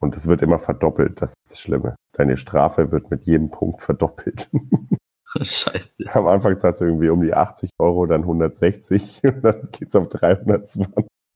[0.00, 1.96] Und es wird immer verdoppelt, das ist das Schlimme.
[2.12, 4.50] Deine Strafe wird mit jedem Punkt verdoppelt.
[5.40, 5.90] scheiße.
[6.12, 10.08] Am Anfang zahlst du irgendwie um die 80 Euro, dann 160 und dann geht's auf
[10.08, 10.86] 320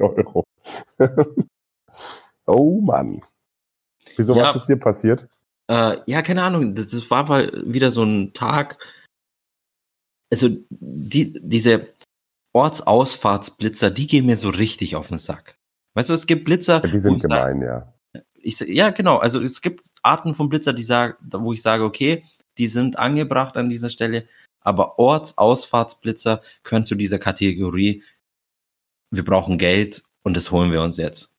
[0.01, 0.45] Euro.
[2.47, 3.22] oh Mann.
[4.16, 4.49] Wieso, Ja.
[4.49, 5.28] was ist dir passiert?
[5.68, 8.78] Äh, ja, keine Ahnung, das, das war mal wieder so ein Tag.
[10.35, 11.87] Also, die, diese
[12.53, 15.57] Ortsausfahrtsblitzer, die gehen mir so richtig auf den Sack.
[15.95, 16.82] Weißt du, es gibt Blitzer.
[16.85, 17.93] Ja, die sind sag- gemein, ja.
[18.35, 19.18] ich, ja, genau.
[19.18, 22.24] Also es gibt Arten von Blitzer, die sagen, wo ich sage, okay,
[22.59, 24.28] die sind angebracht an dieser Stelle,
[24.61, 28.03] aber Ortsausfahrtsblitzer können zu dieser Kategorie,
[29.11, 31.32] wir brauchen Geld und das holen wir uns jetzt.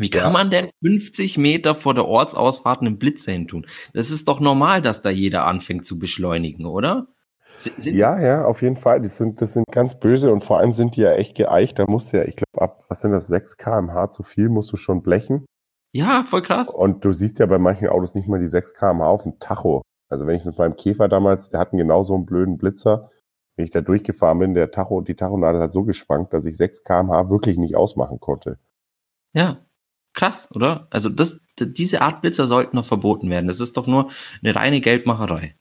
[0.00, 0.30] Wie kann Ja.
[0.30, 3.66] man denn 50 Meter vor der Ortsausfahrt einen Blitzer hin tun?
[3.92, 7.06] Das ist doch normal, dass da jeder anfängt zu beschleunigen, oder?
[7.56, 9.00] Si- Sind, Ja, ja, auf jeden Fall.
[9.02, 11.78] Die sind, das sind ganz böse und vor allem sind die ja echt geeicht.
[11.78, 14.72] Da musst du ja, ich glaube, ab, was sind das, 6 kmh zu viel musst
[14.72, 15.44] du schon blechen.
[15.92, 16.70] ja, voll krass.
[16.70, 19.82] Und du siehst ja bei manchen Autos nicht mal die 6 kmh auf dem Tacho.
[20.08, 23.10] Also wenn ich mit meinem Käfer damals, wir hatten genau so einen blöden Blitzer,
[23.56, 26.82] wenn ich da durchgefahren bin, der Tacho, die Tachonadel hat so geschwankt, dass ich 6
[26.84, 28.58] kmh wirklich nicht ausmachen konnte.
[29.34, 29.58] Ja,
[30.12, 30.88] krass, oder?
[30.90, 33.46] Also das, diese Art Blitzer sollten noch verboten werden.
[33.46, 34.10] Das ist doch nur
[34.42, 35.56] eine reine Geldmacherei.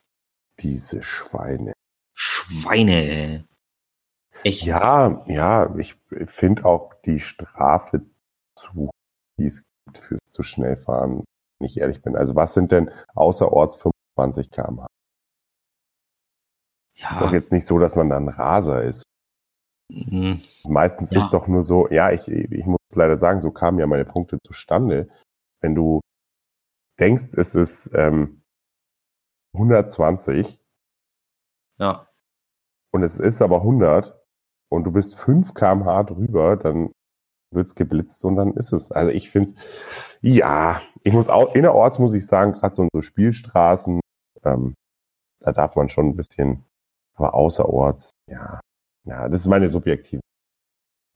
[0.60, 1.74] Diese Schweine.
[2.14, 3.43] Schweine, ey.
[4.43, 4.64] Echt.
[4.64, 5.95] Ja, ja, ich
[6.26, 8.06] finde auch die Strafe
[8.56, 8.89] zu,
[9.38, 11.24] die es gibt fürs zu schnell fahren,
[11.60, 12.16] wenn ich ehrlich bin.
[12.16, 13.82] Also was sind denn außerorts
[14.18, 14.88] 25 km/h?
[17.00, 17.10] ja.
[17.10, 19.04] Ist doch jetzt nicht so, dass man dann Raser ist.
[19.90, 21.20] Mm, Meistens Ja.
[21.20, 24.40] ist doch nur so, ja, ich, ich muss leider sagen, so kamen ja meine Punkte
[24.46, 25.10] zustande.
[25.62, 26.02] Wenn du
[27.00, 28.42] denkst, es ist ähm,
[29.56, 30.60] 120
[31.80, 32.08] ja.
[32.94, 34.20] und es ist aber 100
[34.70, 36.92] und du bist 5 kmh drüber, dann
[37.52, 38.92] wird's geblitzt und dann ist es.
[38.92, 39.54] Also ich finde
[40.22, 44.02] ja, ich muss auch, innerorts muss ich sagen, gerade so in so Spielstraßen,
[44.44, 44.76] ähm,
[45.42, 46.66] da darf man schon ein bisschen,
[47.16, 48.60] aber außerorts, ja,
[49.06, 50.22] ja, das ist meine subjektive,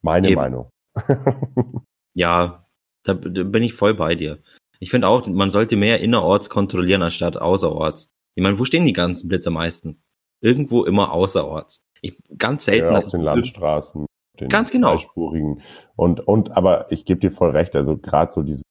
[0.01, 0.35] meine Eben.
[0.35, 0.69] Meinung.
[2.15, 2.67] Ja,
[3.03, 4.41] da, da bin ich voll bei dir.
[4.79, 8.09] Ich finde auch, man sollte mehr innerorts kontrollieren anstatt außerorts.
[8.35, 10.03] Ich meine, wo stehen die ganzen Blitzer meistens?
[10.41, 11.83] Irgendwo immer außerorts.
[12.01, 12.91] Ich, ganz selten.
[12.91, 14.05] ja, auf den Landstraßen,
[14.39, 14.91] den Ganz genau.
[14.91, 15.61] dreispurigen
[15.95, 18.63] und und aber ich gebe dir voll recht, also gerade so diese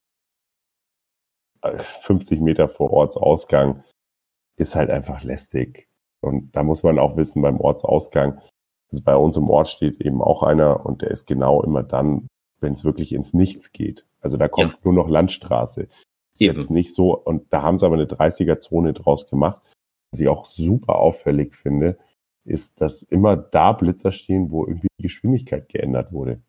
[1.62, 3.82] äh, 50 Meter vor Ortsausgang
[4.58, 5.88] ist halt einfach lästig
[6.20, 8.42] und da muss man auch wissen beim Ortsausgang,
[8.92, 12.28] also bei uns im Ort steht eben auch einer und der ist genau immer dann,
[12.60, 14.04] wenn es wirklich ins Nichts geht.
[14.20, 14.78] Also da kommt Ja.
[14.84, 15.88] nur noch Landstraße.
[16.34, 16.58] Ist Eben.
[16.60, 19.60] jetzt nicht so und da haben sie aber eine 30er Zone draus gemacht.
[20.12, 21.98] Was ich auch super auffällig finde,
[22.44, 26.40] ist, dass immer da Blitzer stehen, wo irgendwie die Geschwindigkeit geändert wurde.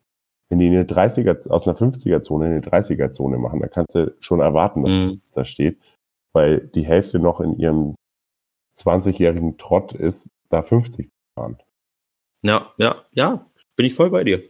[0.50, 4.82] Wenn die eine 30er, aus einer 50er-Zone eine 30er-Zone machen, dann kannst du schon erwarten,
[4.84, 5.20] dass Mhm.
[5.20, 5.78] Blitzer steht,
[6.34, 7.94] weil die Hälfte noch in ihrem
[8.76, 11.56] 20-jährigen Trott ist, da 50 zu fahren.
[12.44, 14.42] Ja, ja, ja, bin ich voll bei dir.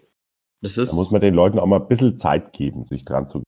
[0.61, 0.91] Das ist.
[0.91, 3.43] Da muss man den Leuten auch mal ein bisschen Zeit geben, sich dran zu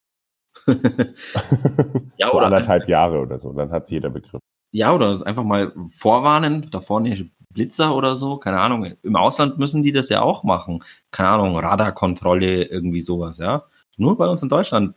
[0.67, 4.41] Ja, so oder- anderthalb Jahre oder so, dann hat's jeder begriffen.
[4.73, 8.85] ja, oder einfach mal vorwarnen, da vorne ist Blitzer oder so, keine Ahnung.
[9.03, 10.85] Im Ausland müssen die das ja auch machen.
[11.11, 13.65] Keine Ahnung, Radarkontrolle, irgendwie sowas, ja.
[13.97, 14.95] Nur bei uns in Deutschland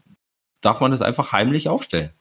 [0.61, 2.11] darf man das einfach heimlich aufstellen.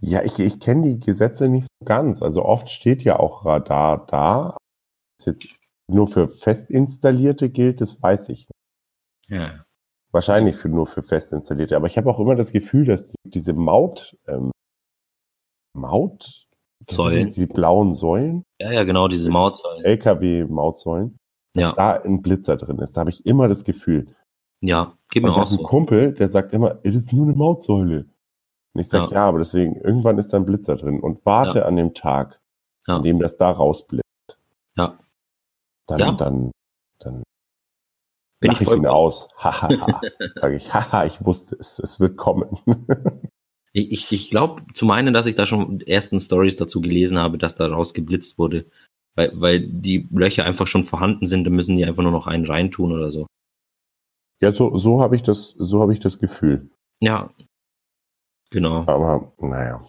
[0.00, 2.20] Ja, ich, ich kenne die Gesetze nicht so ganz.
[2.20, 4.56] Also oft steht ja auch Radar da.
[5.26, 5.46] Was jetzt
[5.88, 8.48] nur für fest installierte gilt, das weiß ich.
[8.48, 8.50] nicht.
[9.40, 9.64] Ja.
[10.12, 11.76] Wahrscheinlich für, nur für fest installierte.
[11.76, 14.50] Aber ich habe auch immer das Gefühl, dass die, diese Maut, ähm,
[15.76, 16.46] Maut,
[16.88, 17.28] Säulen.
[17.28, 19.84] Die, die blauen Säulen, Ja, ja, genau, diese Mautsäulen.
[19.84, 21.16] LKW-Mautsäulen,
[21.54, 22.92] dass Ja, da ein Blitzer drin ist.
[22.96, 24.14] Da habe ich immer das Gefühl.
[24.60, 24.82] ja,
[25.14, 25.62] Und mir ich auch habe einen.
[25.62, 28.06] Kumpel, der sagt immer, es ist nur eine Mautsäule.
[28.74, 29.20] Und ich sage, Ja.
[29.22, 29.28] ja.
[29.28, 31.00] aber deswegen, irgendwann ist da ein Blitzer drin.
[31.00, 32.40] Und warte an dem Tag,
[32.86, 32.96] Ja.
[32.96, 34.04] an dem das da rausblitzt.
[34.76, 34.98] Ja.
[35.86, 36.12] Dann, Ja.
[36.12, 36.50] dann,
[36.98, 37.22] dann
[38.40, 39.28] Bin ich ich ihn aus.
[39.36, 40.00] Hahaha.
[40.36, 42.58] Sage ich, haha, ich wusste es, es wird kommen.
[43.76, 47.56] Ich, ich, glaube zu meinen, dass ich da schon ersten Stories dazu gelesen habe, dass
[47.56, 48.66] da rausgeblitzt wurde.
[49.16, 52.46] Weil, weil die Löcher einfach schon vorhanden sind, dann müssen die einfach nur noch einen
[52.46, 53.26] reintun oder so.
[54.40, 56.70] ja, so, so habe ich das, so habe ich das Gefühl.
[57.00, 57.30] Ja.
[58.50, 58.84] Genau.
[58.86, 59.84] Aber naja.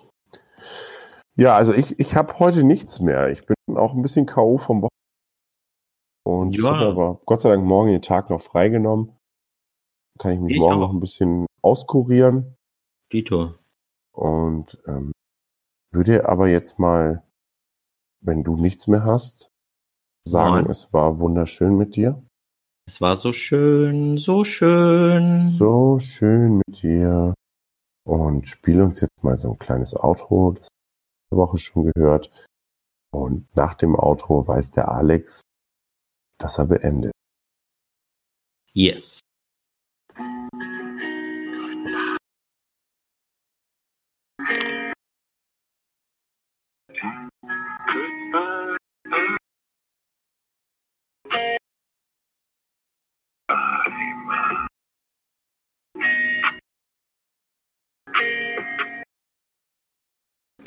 [1.37, 3.29] Ja, also ich, ich habe heute nichts mehr.
[3.29, 4.57] Ich bin auch ein bisschen K.O.
[4.57, 4.89] vom Wochenende.
[6.25, 6.71] Und ich Ja.
[6.73, 9.15] habe aber Gott sei Dank morgen den Tag noch freigenommen.
[10.19, 10.87] Kann ich mich Ich morgen auch.
[10.87, 12.55] noch ein bisschen auskurieren.
[13.11, 13.53] Dito.
[14.13, 15.11] Und ähm,
[15.93, 17.23] würde aber jetzt mal,
[18.21, 19.49] wenn du nichts mehr hast,
[20.27, 20.69] sagen, Nein.
[20.71, 22.23] es war wunderschön mit dir.
[22.87, 25.55] Es war so schön, so schön.
[25.57, 27.33] So schön mit dir.
[28.07, 30.51] Und spiele uns jetzt mal so ein kleines Outro.
[30.53, 32.31] Das haben wir Woche schon gehört.
[33.11, 35.41] Und nach dem Outro weiß der Alex,
[36.39, 37.11] dass er beendet.
[38.73, 39.19] Yes.
[47.87, 48.77] Goodbye.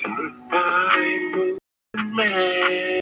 [0.02, 1.58] Goodbye, moon.
[2.16, 3.00] Man.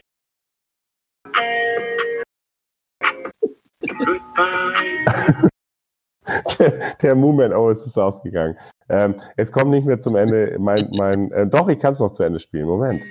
[6.59, 8.57] Der, der Movement, oh, es ist ausgegangen.
[8.89, 10.57] Ähm, es kommt nicht mehr zum Ende.
[10.59, 12.65] Mein, mein, äh, doch, ich kann es noch zu Ende spielen.
[12.65, 13.05] Moment.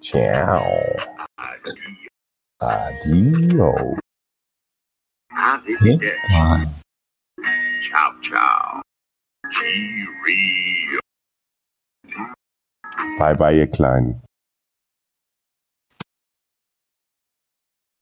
[0.00, 0.96] Ciao.
[2.58, 3.96] Adio.
[5.30, 6.68] Arrivederci.
[7.80, 8.82] Ciao, ciao.
[9.50, 11.00] Cheerio.
[13.18, 14.22] Bye, bye, ihr Kleinen.